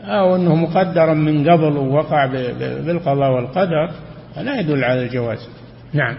[0.05, 2.27] أو أنه مقدرا من قبل ووقع
[2.87, 3.91] بالقضاء والقدر.
[4.37, 5.49] فلا يدل على الجواز.
[5.93, 6.17] نعم.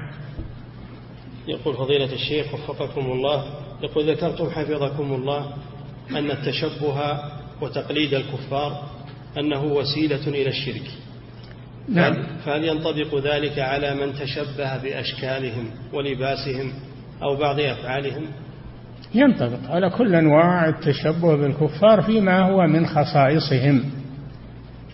[1.48, 3.46] يقول فضيلة الشيخ وفقكم الله
[3.84, 5.54] يقول ذكرتم حفظكم الله
[6.12, 7.20] أن التشبه
[7.62, 8.84] وتقليد الكفار
[9.40, 10.92] أنه وسيلة إلى الشرك.
[11.90, 12.14] نعم.
[12.46, 16.74] فهل ينطبق ذلك على من تشبه بأشكالهم ولباسهم
[17.24, 18.26] أو بعض أفعالهم؟
[19.16, 23.84] ينطبق على كل أنواع التشبه بالكفار فيما هو من خصائصهم.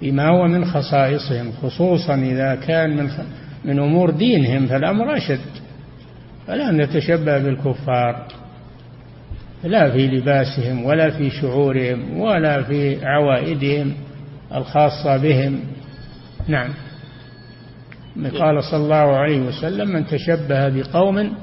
[0.04, 3.10] فيما هو من خصائصهم خصوصا إذا كان من
[3.66, 5.40] من أمور دينهم فالأمر أشد.
[6.48, 8.28] فلا نتشبه بالكفار.
[9.64, 13.94] لا في لباسهم ولا في شعورهم ولا في عوائدهم
[14.56, 15.60] الخاصة بهم.
[16.48, 16.70] نعم.
[18.40, 21.34] قال صلى الله عليه وسلم من تشبه بقوم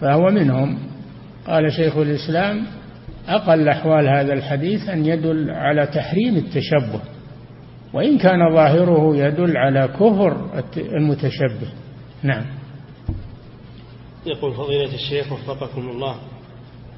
[0.00, 0.78] فهو منهم.
[1.46, 2.62] قال شيخ الإسلام
[3.28, 7.13] أقل أحوال هذا الحديث أن يدل على تحريم التشبه.
[7.94, 11.68] وإن كان ظاهره يدل على كفر المتشبه.
[12.22, 12.44] نعم.
[14.26, 16.16] يقول فضيلة الشيخ وفقكم الله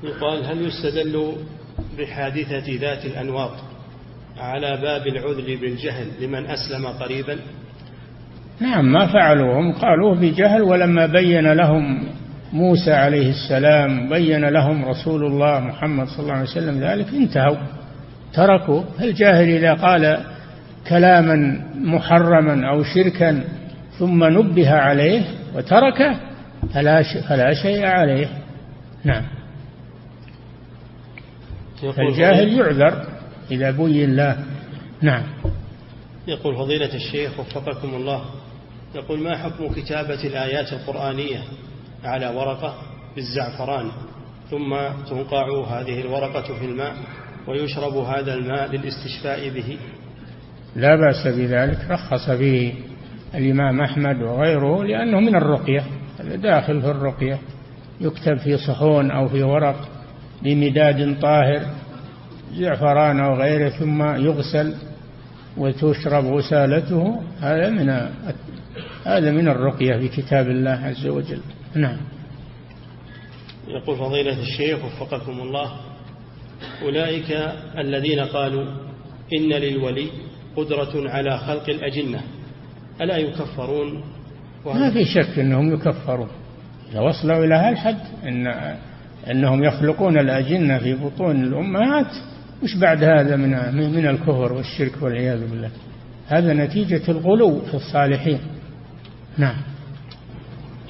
[0.03, 1.33] يقال هل يستدل
[1.99, 3.51] بحادثة ذات الأنواط
[4.39, 7.39] على باب العذر بالجهل لمن أسلم قريبا؟
[8.61, 9.61] نعم ما فعلوا.
[9.61, 12.09] هم قالوه بجهل ولما بين لهم
[12.53, 17.57] موسى عليه السلام بين لهم رسول الله محمد صلى الله عليه وسلم ذلك انتهوا
[18.35, 18.83] تركوا.
[19.01, 20.36] الجاهل إذا قال
[20.89, 23.45] كلاما محرما أو شركا
[23.99, 25.23] ثم نبه عليه
[25.55, 26.21] وتركه
[26.75, 28.29] فلا, فلا شيء عليه.
[29.05, 29.23] نعم.
[31.99, 33.07] الجاهل يعذر
[33.51, 34.37] إذا بين له
[35.03, 35.23] نعم.
[36.27, 38.25] يقول فضيلة الشيخ وفقكم الله
[38.95, 41.43] يقول ما حكم كتابة الآيات القرآنية
[42.05, 42.75] على ورقة
[43.17, 43.91] بالزعفران؟
[44.51, 44.77] ثم
[45.09, 46.97] تنقع هذه الورقة في الماء
[47.49, 49.79] ويشرب هذا الماء للاستشفاء به.
[50.77, 52.75] لا بأس بذلك رخص به
[53.35, 55.85] الإمام أحمد وغيره لأنه من الرقية
[56.35, 57.39] داخل في الرقية
[58.01, 59.89] يكتب في صحون أو في ورق
[60.43, 61.63] بمداد طاهر
[62.55, 64.75] زعفران أو غيره ثم يغسل
[65.57, 67.23] وتشرب غسالته.
[67.41, 67.91] هذا من
[69.07, 71.41] هذا من الرقية في كتاب الله عز وجل.
[71.75, 71.97] نعم.
[73.69, 75.73] يقول فضيلة الشيخ وفقكم الله
[76.83, 77.31] أولئك
[77.79, 78.65] الذين قالوا
[79.33, 80.09] إن للولي
[80.57, 82.21] قدرة على خلق الأجنة.
[83.01, 84.03] ألا يكفرون؟
[84.67, 86.29] ما في شك أنهم يكفرون.
[86.91, 88.47] إذا وصلوا إلى هالحد إن
[89.31, 92.13] أنهم يخلقون الأجنة في بطون الأمهات.
[92.63, 93.51] وش بعد هذا من
[93.93, 95.71] من الكفر والشرك والعياذ بالله؟
[96.27, 98.39] هذا نتيجة الغلو في الصالحين.
[99.39, 99.57] نعم.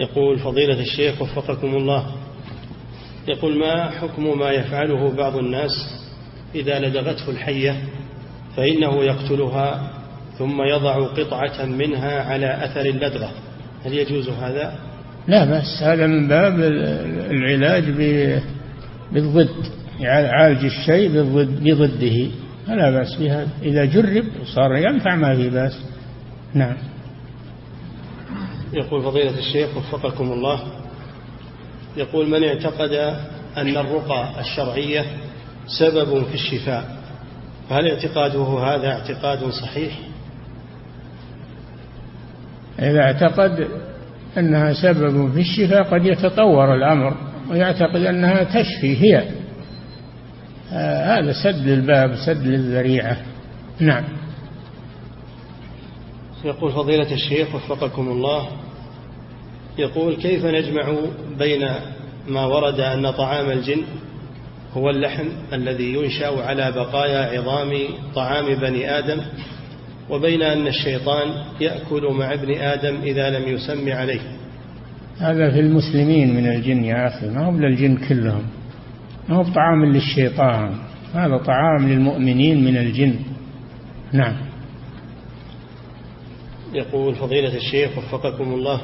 [0.00, 2.12] يقول فضيلة الشيخ وفقكم الله
[3.28, 5.70] يقول ما حكم ما يفعله بعض الناس
[6.54, 7.76] إذا لدغته الحية؟
[8.56, 9.90] فإنه يقتلها
[10.38, 13.30] ثم يضع قطعة منها على أثر اللدغة
[13.84, 14.78] هل يجوز هذا؟
[15.28, 16.60] لا بس هذا من باب
[17.30, 17.84] العلاج
[19.12, 19.66] بالضد
[20.00, 22.30] يعالج الشيء بالضد بضده.
[22.66, 23.48] فلا بأس بهذا.
[23.62, 25.78] إذا جرب وصار ينفع ما في بأس.
[26.54, 26.76] نعم.
[28.72, 30.62] يقول فضيلة الشيخ وفقكم الله
[31.96, 32.92] يقول من اعتقد
[33.56, 35.04] أن الرقى الشرعية
[35.78, 36.95] سبب في الشفاء.
[37.70, 39.98] فهل اعتقاده هذا اعتقاد صحيح؟
[42.78, 43.68] إذا اعتقد
[44.38, 47.16] أنها سبب في الشفاء قد يتطور الأمر
[47.50, 49.28] ويعتقد أنها تشفي هي.
[50.72, 53.16] آه هذا سد للباب سد للذريعة.
[53.80, 54.04] نعم.
[56.44, 58.48] يقول فضيلة الشيخ وفقكم الله
[59.78, 60.94] يقول كيف نجمع
[61.38, 61.68] بين
[62.28, 63.82] ما ورد أن طعام الجن
[64.76, 67.72] هو اللحم الذي ينشأ على بقايا عظام
[68.14, 69.20] طعام بني آدم
[70.10, 71.28] وبين أن الشيطان
[71.60, 74.20] يأكل مع ابن آدم إذا لم يسم عليه.
[75.18, 78.42] هذا في المسلمين من الجن يا أخي ما هو للجن كلهم
[79.28, 80.74] ما هو طعام للشيطان
[81.14, 83.14] هذا طعام للمؤمنين من الجن.
[84.12, 84.36] نعم.
[86.74, 88.80] يقول فضيلة الشيخ وفقكم الله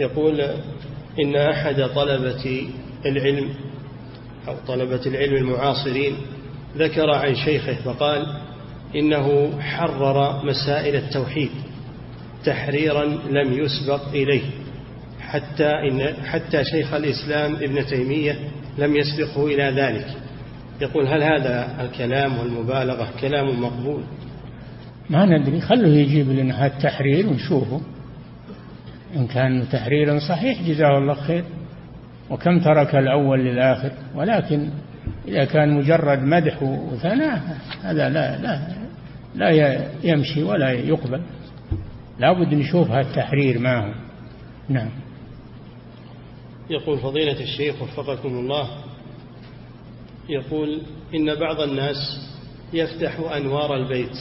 [0.00, 0.40] يقول
[1.20, 2.68] إن أحد طلبة
[3.06, 3.48] العلم
[4.48, 6.16] أو طلبة العلم المعاصرين
[6.76, 8.26] ذكر عن شيخه فقال
[8.96, 11.50] إنه حرر مسائل التوحيد
[12.44, 14.42] تحريرا لم يسبق إليه
[15.20, 18.38] حتى إن حتى شيخ الإسلام ابن تيمية
[18.78, 20.06] لم يسبقه إلى ذلك.
[20.80, 24.02] يقول هل هذا الكلام والمبالغة كلام مقبول؟
[25.10, 27.80] ما ندري خلوه يجيب لنا التحرير ونشوفه.
[29.16, 31.44] إن كان تحريرا صحيح جزاه الله خير.
[32.30, 34.70] وكم ترك الأول للآخر؟ ولكن
[35.28, 38.60] إذا كان مجرد مدح وثناء هذا لا لا
[39.34, 41.22] لا يمشي ولا يقبل.
[42.18, 43.94] لا بد نشوف التحرير معه
[44.68, 44.90] نعم.
[46.70, 48.68] يقول فضيلة الشيخ وفقكم الله
[50.28, 50.80] يقول
[51.14, 51.96] إن بعض الناس
[52.72, 54.16] يفتح أنوار البيت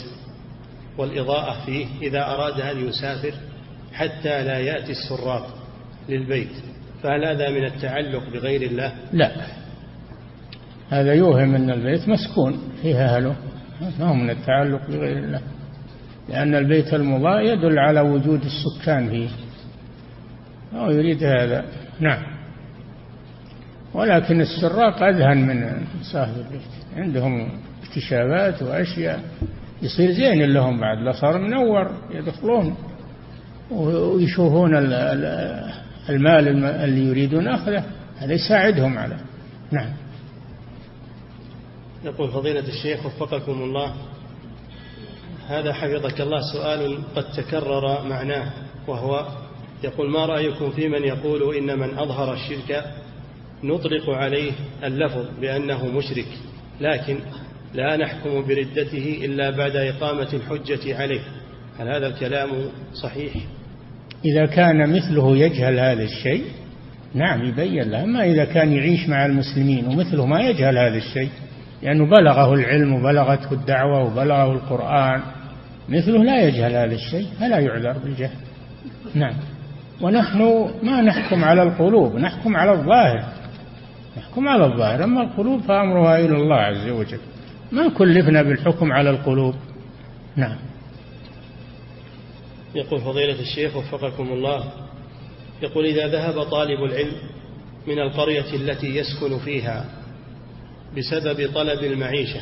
[0.97, 3.33] والإضاءة فيه إذا أراد أن يسافر
[3.93, 5.47] حتى لا يأتي السراق
[6.09, 6.74] للبيت.
[7.05, 9.31] فهل هذا من التعلق بغير الله؟ لا.
[10.89, 13.35] هذا يوهم أن البيت مسكون فيه أهله.
[13.99, 15.41] ما هو من التعلق بغير الله؟
[16.29, 19.29] لأن البيت المضاء يدل على وجود السكان فيه.
[20.73, 21.65] أو يريد هذا.
[21.99, 22.23] نعم.
[23.93, 25.81] ولكن السراق أذهن من
[26.13, 26.61] صاحب البيت.
[26.97, 27.49] عندهم
[27.83, 29.19] اكتشافات وأشياء.
[29.81, 30.97] يصير زين لهم بعد.
[30.97, 32.75] لا صار منور يدخلون.
[33.71, 34.75] ويشوفون
[36.09, 37.83] المال اللي يريدون أخذه
[38.17, 39.17] هذا يساعدهم على
[39.71, 39.89] نعم.
[42.03, 43.93] يقول فضيلة الشيخ وفقكم الله
[45.47, 48.53] هذا حفظك الله سؤال قد تكرر معناه
[48.87, 49.27] وهو
[49.83, 52.85] يقول ما رأيكم في من يقول إن من أظهر الشرك
[53.63, 54.51] نطلق عليه
[54.83, 56.27] اللفظ بأنه مشرك
[56.81, 57.19] لكن
[57.73, 61.21] لا نحكم بردته إلا بعد إقامة الحجة عليه؟
[61.79, 62.49] هل هذا الكلام
[62.93, 63.33] صحيح؟
[64.25, 66.43] إذا كان مثله يجهل هذا الشيء
[67.13, 68.03] نعم يبين له.
[68.03, 71.29] أما إذا كان يعيش مع المسلمين ومثله ما يجهل هذا الشيء
[71.83, 75.21] لأنه بلغه العلم وبلغته الدعوة وبلغه القرآن
[75.89, 78.37] مثله لا يجهل هذا الشيء فلا يعذر بالجهل.
[79.15, 79.33] نعم.
[80.01, 83.23] ونحن ما نحكم على القلوب نحكم على الظاهر.
[84.17, 85.03] نحكم على الظاهر.
[85.03, 87.19] أما القلوب فأمرها إلى الله عز وجل.
[87.71, 89.55] ما كلفنا بالحكم على القلوب.
[90.35, 90.55] نعم.
[92.75, 94.63] يقول فضيلة الشيخ وفقكم الله
[95.61, 97.15] يقول إذا ذهب طالب العلم
[97.87, 99.85] من القرية التي يسكن فيها
[100.97, 102.41] بسبب طلب المعيشة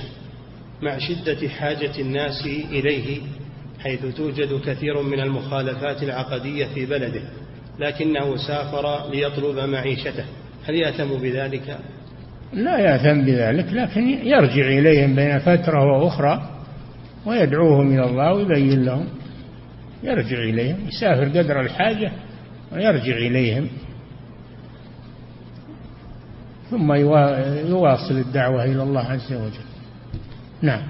[0.82, 3.22] مع شدة حاجة الناس إليه
[3.80, 7.22] حيث توجد كثير من المخالفات العقدية في بلده
[7.80, 10.26] لكنه سافر ليطلب معيشته
[10.66, 11.78] هل يأثم بذلك؟
[12.54, 16.50] لا يأثم بذلك لكن يرجع إليهم بين فترة وأخرى
[17.26, 19.08] ويدعوهم إلى الله ويبين لهم
[20.04, 22.12] يرجع إليهم يسافر قدر الحاجة
[22.72, 23.70] ويرجع إليهم.
[26.72, 26.94] ثم
[27.70, 29.66] يواصل الدعوة إلى الله عز وجل.
[30.62, 30.84] نعم.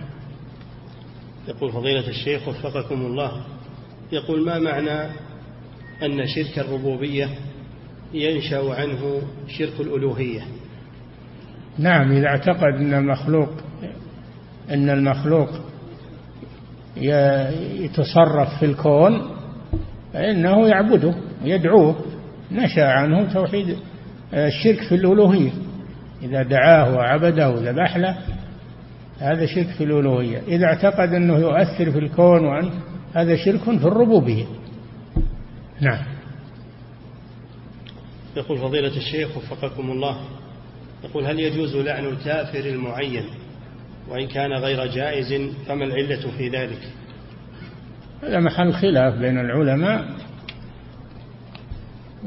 [1.48, 3.46] يقول فضيلة الشيخ وفقكم الله
[4.12, 5.12] يقول ما معنى
[6.04, 7.30] أن شرك الربوبية
[8.14, 10.42] ينشأ عنه شرك الألوهية؟
[11.78, 13.50] نعم إذا اعتقد أن المخلوق
[14.70, 15.50] أن المخلوق
[16.98, 19.22] يتصرف في الكون
[20.14, 21.96] فإنه يعبده ويدعوه
[22.52, 23.78] نشأ عنه توحيد
[24.34, 25.52] الشرك في الألوهية.
[26.24, 28.18] إذا دعاه وعبده وذبح له
[29.20, 30.42] هذا شرك في الألوهية.
[30.48, 32.70] إذا اعتقد أنه يؤثر في الكون وأن
[33.14, 34.46] هذا شرك في الربوبية.
[35.82, 36.04] نعم.
[38.38, 40.18] يقول فضيلة الشيخ وفقكم الله
[41.04, 43.26] يقول هل يجوز لعن الكافر المعين؟
[44.10, 45.34] وإن كان غير جائز
[45.68, 46.80] فما العلة في ذلك؟
[48.24, 50.06] هذا محل خلاف بين العلماء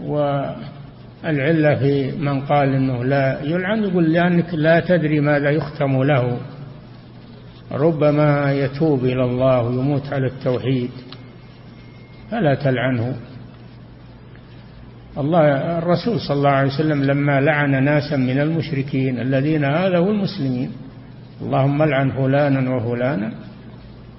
[0.02, 3.42] والعلة في من قال إنه لا.
[3.42, 6.40] يلعن يقول لأنك لا تدري ماذا يختم له.
[7.72, 10.90] ربما يتوب إلى الله ويموت على التوحيد.
[12.30, 13.16] فلا تلعنه.
[15.18, 20.72] الله الرسول صلى الله عليه وسلم لما لعن ناسا من المشركين الذين آذوا المسلمين
[21.42, 23.32] اللهم لعن فلانا وفلانا.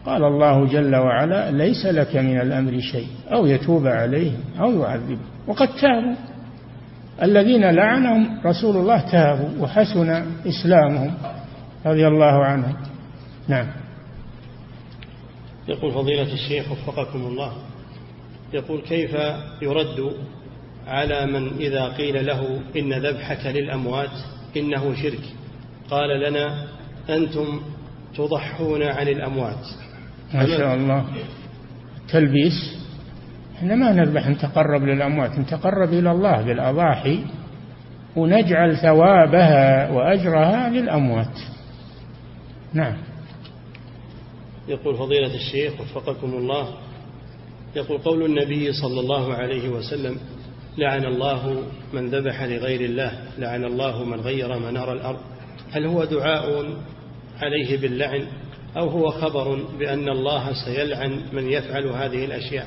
[0.06, 5.68] قال الله جل وعلا ليس لك من الأمر شيء أو يتوب عليهم أو يعذب وقد
[5.68, 6.16] تابوا.
[7.24, 11.14] الذين لعنهم رسول الله تابوا وحسن إسلامهم
[11.86, 12.76] رضي الله عنهم.
[13.48, 13.68] نعم.
[15.68, 17.52] يقول فضيلة الشيخ وفقكم الله
[18.54, 19.18] يقول كيف
[19.62, 20.14] يرد
[20.88, 24.10] على من إذا قيل له إن ذبحك للأموات
[24.58, 25.24] إنه شرك؟
[25.90, 26.68] قال لنا
[27.10, 27.62] أنتم
[28.16, 29.66] تضحون عن الأموات.
[30.34, 31.06] ما شاء الله.
[32.10, 32.78] تلبيس.
[33.58, 37.20] إحنا ما نذبح نتقرب للأموات نتقرب إلى الله بالأضاحي
[38.16, 41.40] ونجعل ثوابها وأجرها للأموات.
[42.74, 42.98] نعم.
[44.68, 46.68] يقول فضيلة الشيخ وفقكم الله
[47.76, 50.18] يقول قول النبي صلى الله عليه وسلم
[50.78, 51.64] لعن الله
[51.94, 55.20] من ذبح لغير الله لعن الله من غير منار الأرض.
[55.72, 56.66] هل هو دعاء
[57.42, 58.28] عليه باللعن
[58.78, 62.66] أو هو خبر بأن الله سيلعن من يفعل هذه الأشياء.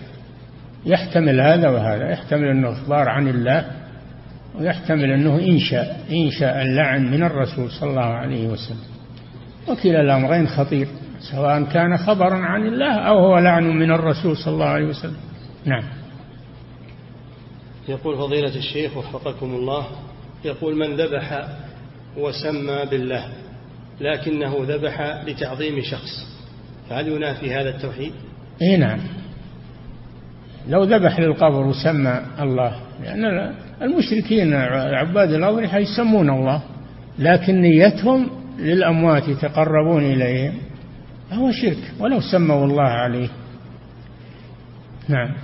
[0.86, 3.70] يحتمل هذا وهذا يحتمل أنه إخبار عن الله
[4.58, 8.90] ويحتمل أنه إنشاء إنشاء اللعن من الرسول صلى الله عليه وسلم.
[9.68, 10.88] وكلا الأمرين خطير
[11.32, 15.16] سواء كان خبرا عن الله أو هو لعن من الرسول صلى الله عليه وسلم.
[15.64, 15.84] نعم.
[17.88, 19.86] يقول فضيلة الشيخ وفقكم الله
[20.44, 21.48] يقول من ذبح
[22.16, 23.28] وسمى بالله
[24.00, 26.26] لكنه ذبح لتعظيم شخص
[26.90, 28.12] فهل ينافي هذا التوحيد؟
[28.62, 29.00] اي نعم.
[30.68, 36.62] لو ذبح للقبر وسمى الله لأن المشركين عباد الأضرحة يسمون الله
[37.18, 40.54] لكن نيتهم للأموات يتقربون إليهم
[41.32, 43.28] هو شرك ولو سموا الله عليه.
[45.08, 45.34] نعم.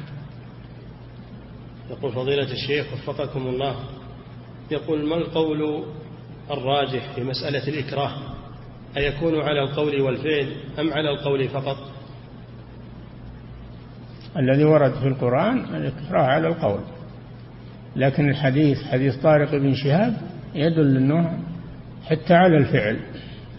[1.91, 3.77] يقول فضيلة الشيخ وفقكم الله
[4.71, 5.85] يقول ما القول
[6.51, 8.36] الراجح في مسألة الإكراه؟
[8.97, 10.47] أيكون على القول والفعل
[10.79, 11.77] أم على القول فقط؟
[14.37, 16.81] الذي ورد في القرآن الإكراه على القول.
[17.97, 20.17] لكن الحديث حديث طارق بن شهاب
[20.55, 21.39] يدل أنه
[22.05, 23.01] حتى على الفعل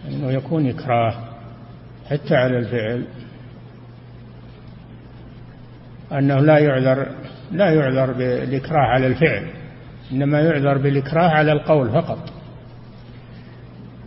[0.08, 1.14] أنه يكون إكراه
[2.10, 3.04] حتى على الفعل.
[6.12, 7.08] أنه لا يعذر
[7.52, 9.48] لا يعذر بالإكراه على الفعل
[10.12, 12.37] إنما يعذر بالإكراه على القول فقط.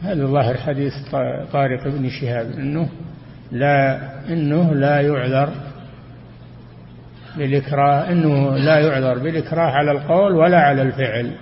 [0.02, 0.92] هذا ظاهر حديث
[1.52, 2.88] طارق بن شهاب إنه
[3.52, 5.52] لا إنه لا يعذر
[7.36, 11.32] بالإكراه إنه لا يعذر بالإكراه على القول ولا على الفعل.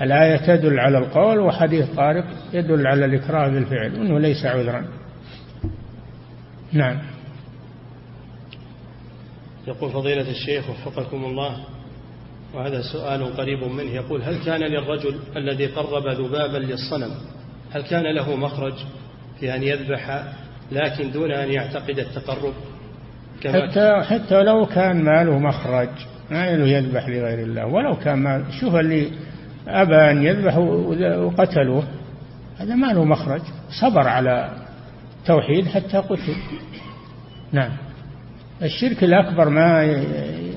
[0.00, 4.84] الآية تدل على القول وحديث طارق يدل على الإكراه بالفعل إنه ليس عذرا.
[6.72, 6.98] نعم.
[9.66, 11.56] يقول فضيلة الشيخ وفقكم الله
[12.54, 17.10] وهذا سؤال قريب منه يقول هل كان للرجل الذي قرب ذبابا للصنم
[17.72, 18.74] هل كان له مخرج
[19.40, 20.22] في أن يذبح
[20.72, 22.54] لكن دون أن يعتقد التقرب؟
[23.40, 25.88] كما حتى, حتى لو كان ما له مخرج
[26.30, 27.66] ما له يذبح لغير الله.
[27.66, 29.10] ولو كان ما شوف اللي
[29.68, 30.56] أبى أن يذبح
[31.18, 31.84] وقتلوه
[32.58, 33.40] هذا ما له مخرج.
[33.80, 34.50] صبر على
[35.26, 36.36] توحيد حتى قتل.
[37.52, 37.70] نعم.
[38.62, 39.86] الشرك الأكبر ما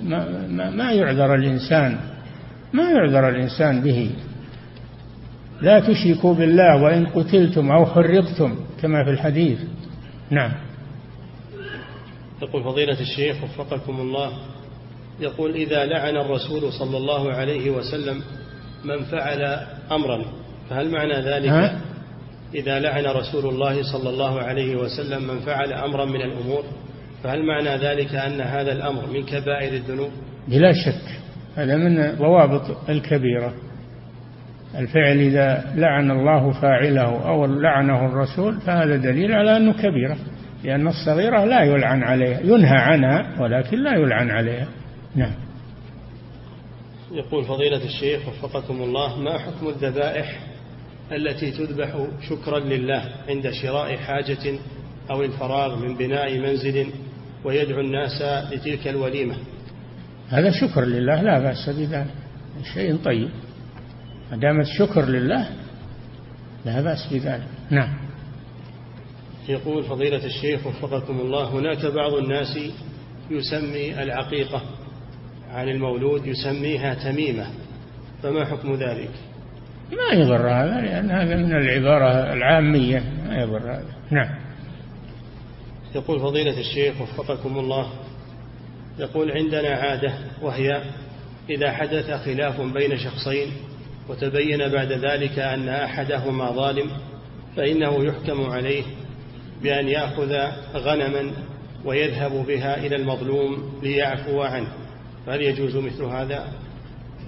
[0.03, 1.98] ما, ما يعذر الإنسان.
[2.73, 4.11] ما يعذر الإنسان به.
[5.61, 9.60] لا تشركوا بالله وإن قتلتم أو حرقتم كما في الحديث.
[10.30, 10.52] نعم.
[12.41, 14.31] يقول فضيلة الشيخ وفقكم الله
[15.19, 18.22] يقول إذا لعن الرسول صلى الله عليه وسلم
[18.86, 19.41] من فعل
[19.91, 20.26] أمرا
[20.69, 21.81] فهل معنى ذلك ها؟
[22.56, 26.64] إذا لعن رسول الله صلى الله عليه وسلم من فعل أمرا من الأمور؟
[27.23, 30.10] فهل معنى ذلك أن هذا الأمر من كبائر الذنوب؟
[30.48, 31.19] بلا شك.
[31.56, 33.53] هذا من ضوابط الكبيرة.
[34.76, 40.18] الفعل إذا لعن الله فاعله أو لعنه الرسول فهذا دليل على أنه كبيرة
[40.64, 44.68] لأن الصغيرة لا يلعن عليها ينهى عنها ولكن لا يلعن عليها.
[45.16, 45.34] نعم.
[47.12, 50.40] يقول فضيلة الشيخ وفقكم الله ما حكم الذبائح
[51.12, 54.60] التي تذبح شكرا لله عند شراء حاجة
[55.12, 56.88] أو الفراغ من بناء منزل
[57.44, 58.22] ويدعو الناس
[58.52, 59.36] لتلك الوليمة؟
[60.30, 62.14] هذا شكر لله لا بأس بذلك.
[62.74, 63.30] شيء طيب.
[64.32, 65.50] ما دامت شكر لله
[66.66, 67.48] لا بأس بذلك.
[67.70, 67.98] نعم.
[69.50, 72.60] يقول فضيلة الشيخ وفقكم الله هناك بعض الناس
[73.32, 74.62] يسمي العقيقة
[75.52, 77.48] عن المولود يسميها تميمة.
[78.24, 79.12] فما حكم ذلك؟
[79.92, 83.94] ما يضر هذا لأن هذا من العبارة العامية ما يضر هذا.
[84.12, 84.36] نعم.
[85.96, 87.90] يقول فضيلة الشيخ وفقكم الله
[89.00, 90.84] يقول عندنا عادة وهي
[91.50, 93.48] إذا حدث خلاف بين شخصين
[94.10, 96.90] وتبين بعد ذلك أن أحدهما ظالم
[97.57, 98.84] فإنه يحكم عليه
[99.64, 100.34] بأن يأخذ
[100.76, 101.31] غنما
[101.86, 104.68] ويذهب بها إلى المظلوم ليعفو عنه.
[105.26, 106.44] فهل يجوز مثل هذا؟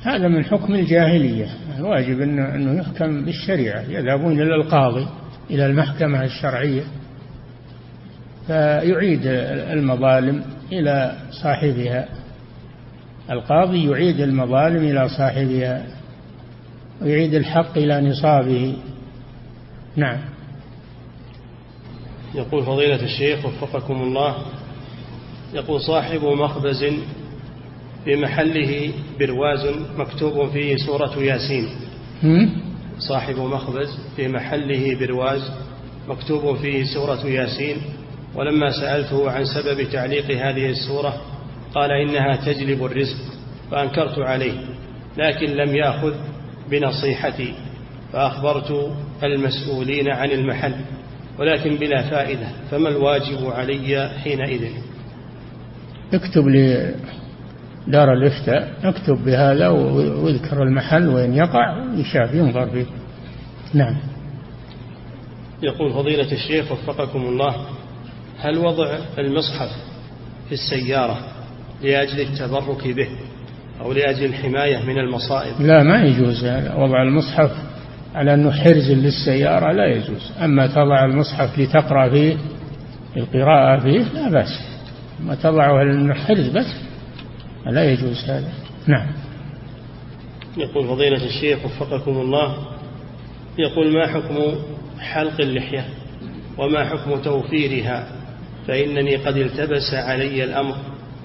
[0.01, 1.47] هذا من حكم الجاهلية.
[1.77, 3.81] الواجب أنه يحكم بالشريعة.
[3.81, 5.07] يذهبون إلى القاضي
[5.49, 6.83] إلى المحكمة الشرعية
[8.47, 9.21] فيعيد
[9.71, 12.07] المظالم إلى صاحبها.
[13.31, 16.01] القاضي يعيد المظالم إلى صاحبها.
[17.02, 18.76] ويعيد الحق إلى نصابه.
[19.95, 20.18] نعم.
[22.36, 24.36] يقول فضيلة الشيخ وفقكم الله
[25.53, 26.86] يقول صاحب مخبز
[28.06, 31.68] في محله برواز مكتوب فيه سورة ياسين.
[32.99, 35.52] صاحب مخبز في محله برواز
[36.07, 37.78] مكتوب فيه سورة ياسين.
[38.36, 41.22] ولما سألته عن سبب تعليق هذه السورة
[41.76, 43.18] قال إنها تجلب الرزق
[43.72, 44.53] فأنكرت عليه
[45.18, 46.14] لكن لم يأخذ
[46.72, 47.53] بنصيحتي
[48.14, 48.91] فأخبرت
[49.23, 50.76] المسؤولين عن المحل
[51.39, 54.72] ولكن بلا فائدة فما الواجب علي حينئذ؟
[56.14, 62.85] اكتب لدار الإفتاء اكتب بهذا وأذكر المحل وين يقع يشاف ينظر فيه.
[63.73, 63.98] نعم.
[65.64, 67.56] يقول فضيلة الشيخ وفقكم الله
[68.39, 69.69] هل وضع المصحف
[70.49, 71.19] في السيارة
[71.81, 73.10] لأجل التبرك به؟
[73.81, 75.61] أو لأجل الحماية من المصائب.
[75.61, 76.45] لا ما يجوز
[76.75, 77.51] وضع المصحف
[78.15, 80.31] على أنه حرز للسيارة لا يجوز.
[80.43, 82.37] أما تضع المصحف لتقرأ فيه
[83.17, 84.59] القراءة فيه لا بأس.
[85.25, 86.75] ما تضعه لأنه حرز بس
[87.65, 88.49] لا يجوز هذا.
[88.87, 89.07] نعم.
[90.57, 92.57] يقول فضيلة الشيخ وفقكم الله
[93.57, 94.35] يقول ما حكم
[94.99, 95.85] حلق اللحية
[96.57, 98.07] وما حكم توفيرها؟
[98.67, 100.75] فإنني قد التبس علي الأمر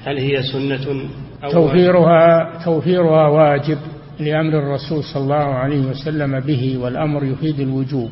[0.05, 1.09] هل هي سنة
[1.43, 3.79] توفيرها توفيرها واجب
[4.21, 8.11] لأمر الرسول صلى الله عليه وسلم به والأمر يفيد الوجوب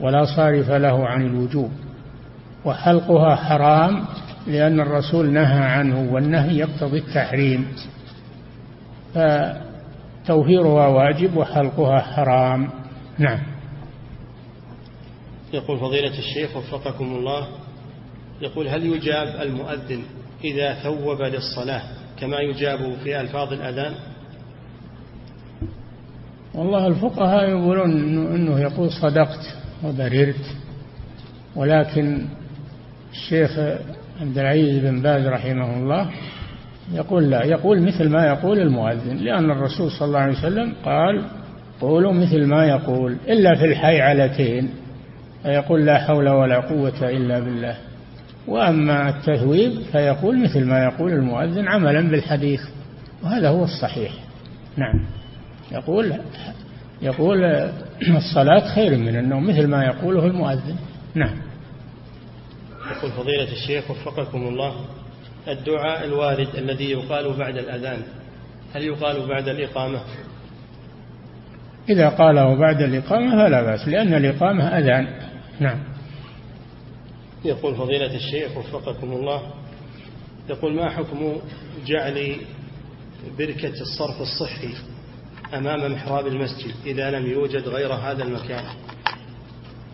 [0.00, 1.70] ولا صارف له عن الوجوب.
[2.64, 4.04] وحلقها حرام
[4.46, 7.68] لأن الرسول نهى عنه والنهي يقتضي التحريم.
[9.14, 12.68] فتوفيرها واجب وحلقها حرام.
[13.18, 13.38] نعم.
[15.52, 17.48] يقول فضيلة الشيخ وفقكم الله
[18.40, 20.02] يقول هل يجاب المؤذن
[20.44, 23.94] إذا ثوب للصلاة؟ كما يجاب في ألفاظ الأذان؟
[26.54, 30.56] والله الفقهاء يقولون إنه, إنه يقول صدقت وبررت
[31.56, 32.26] ولكن
[33.12, 33.58] الشيخ
[34.20, 36.10] عبد العزيز بن باز رحمه الله
[36.92, 41.24] يقول لا يقول مثل ما يقول المؤذن لأن الرسول صلى الله عليه وسلم قال
[41.80, 44.70] قولوا مثل ما يقول إلا في الحيعلتين
[45.42, 47.76] فيقول لا حول ولا قوة إلا بالله.
[48.48, 52.60] وأما التثويب فيقول مثل ما يقول المؤذن عملا بالحديث
[53.22, 54.12] وهذا هو الصحيح.
[54.76, 55.04] نعم.
[55.72, 56.12] يقول
[57.02, 57.44] يقول
[58.16, 60.76] الصلاة خير من النوم مثل ما يقوله المؤذن.
[61.14, 61.36] نعم.
[62.96, 64.74] يقول فضيلة الشيخ وفقكم الله
[65.48, 67.98] الدعاء الوارد الذي يقال بعد الأذان
[68.74, 70.00] هل يقال بعد الإقامة؟
[71.88, 75.06] إذا قاله بعد الإقامة فلا بأس لأن الإقامة أذان.
[75.60, 75.78] نعم.
[77.44, 79.42] يقول فضيلة الشيخ وفقكم الله
[80.50, 81.36] يقول ما حكم
[81.86, 82.36] جعل
[83.38, 84.74] بركة الصرف الصحي
[85.54, 88.64] أمام محراب المسجد إذا لم يوجد غير هذا المكان؟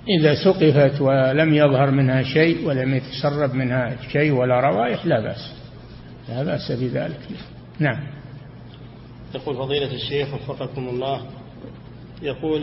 [0.09, 5.53] إذا سقفت ولم يظهر منها شيء ولم يتسرب منها شيء ولا روائح لا بأس
[6.29, 7.21] لا بأس بذلك.
[7.79, 8.01] نعم.
[9.35, 11.27] يقول فضيلة الشيخ وفقكم الله
[12.23, 12.63] يقول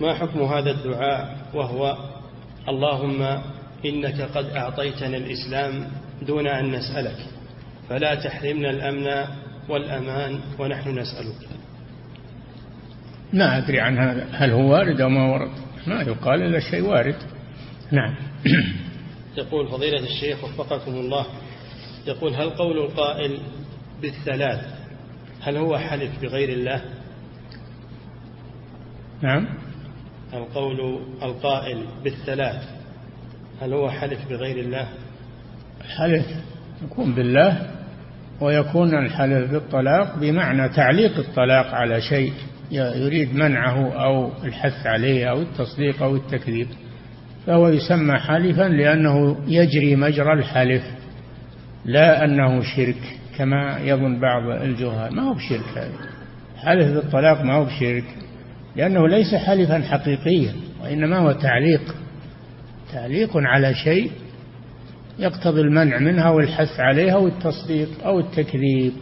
[0.00, 1.96] ما حكم هذا الدعاء وهو
[2.68, 3.42] اللهم
[3.84, 5.88] إنك قد أعطيتنا الإسلام
[6.22, 7.16] دون أن نسألك
[7.88, 9.24] فلا تحرمنا الأمن
[9.68, 11.48] والأمان ونحن نسألك.
[13.32, 14.26] ما أدري عن هذا.
[14.32, 15.50] هل هو وارد أو ما ورد
[15.86, 17.16] ما يقال إلا شيء وارد.
[17.92, 18.14] نعم.
[19.36, 21.26] يقول فضيلة الشيخ وفقكم الله
[22.06, 23.38] يقول هل قول القائل
[24.02, 24.60] بالثلاث
[25.40, 26.82] هل هو حلف بغير الله؟
[29.22, 29.48] نعم.
[30.34, 32.73] القول القائل بالثلاث
[33.62, 34.88] هل هو حلف بغير الله؟
[35.84, 36.26] الحلف
[36.84, 37.70] يكون بالله
[38.40, 42.32] ويكون الحلف بالطلاق بمعنى تعليق الطلاق على شيء
[42.70, 46.68] يريد منعه أو الحث عليه أو التصديق أو التكذيب.
[47.46, 50.82] فهو يسمى حالفا لأنه يجري مجرى الحلف
[51.84, 55.16] لا أنه شرك كما يظن بعض الجهال.
[55.16, 55.92] ما هو بشرك هذا؟
[56.56, 58.04] حلف بالطلاق ما هو بشرك
[58.76, 60.52] لأنه ليس حلفا حقيقيا
[60.82, 61.94] وإنما هو تعليق.
[62.94, 64.10] تعليق على شيء
[65.18, 68.92] يقتضي المنع منها والحث عليها والتصديق أو التكذيب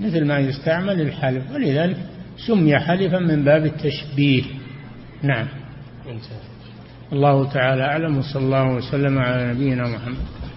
[0.00, 1.52] مثل ما يستعمل الحلف.
[1.54, 1.96] ولذلك
[2.46, 4.42] سمي حلفا من باب التشبيه.
[5.22, 5.46] نعم.
[7.12, 10.47] الله تعالى أعلم وصلى الله وسلم على نبينا محمد.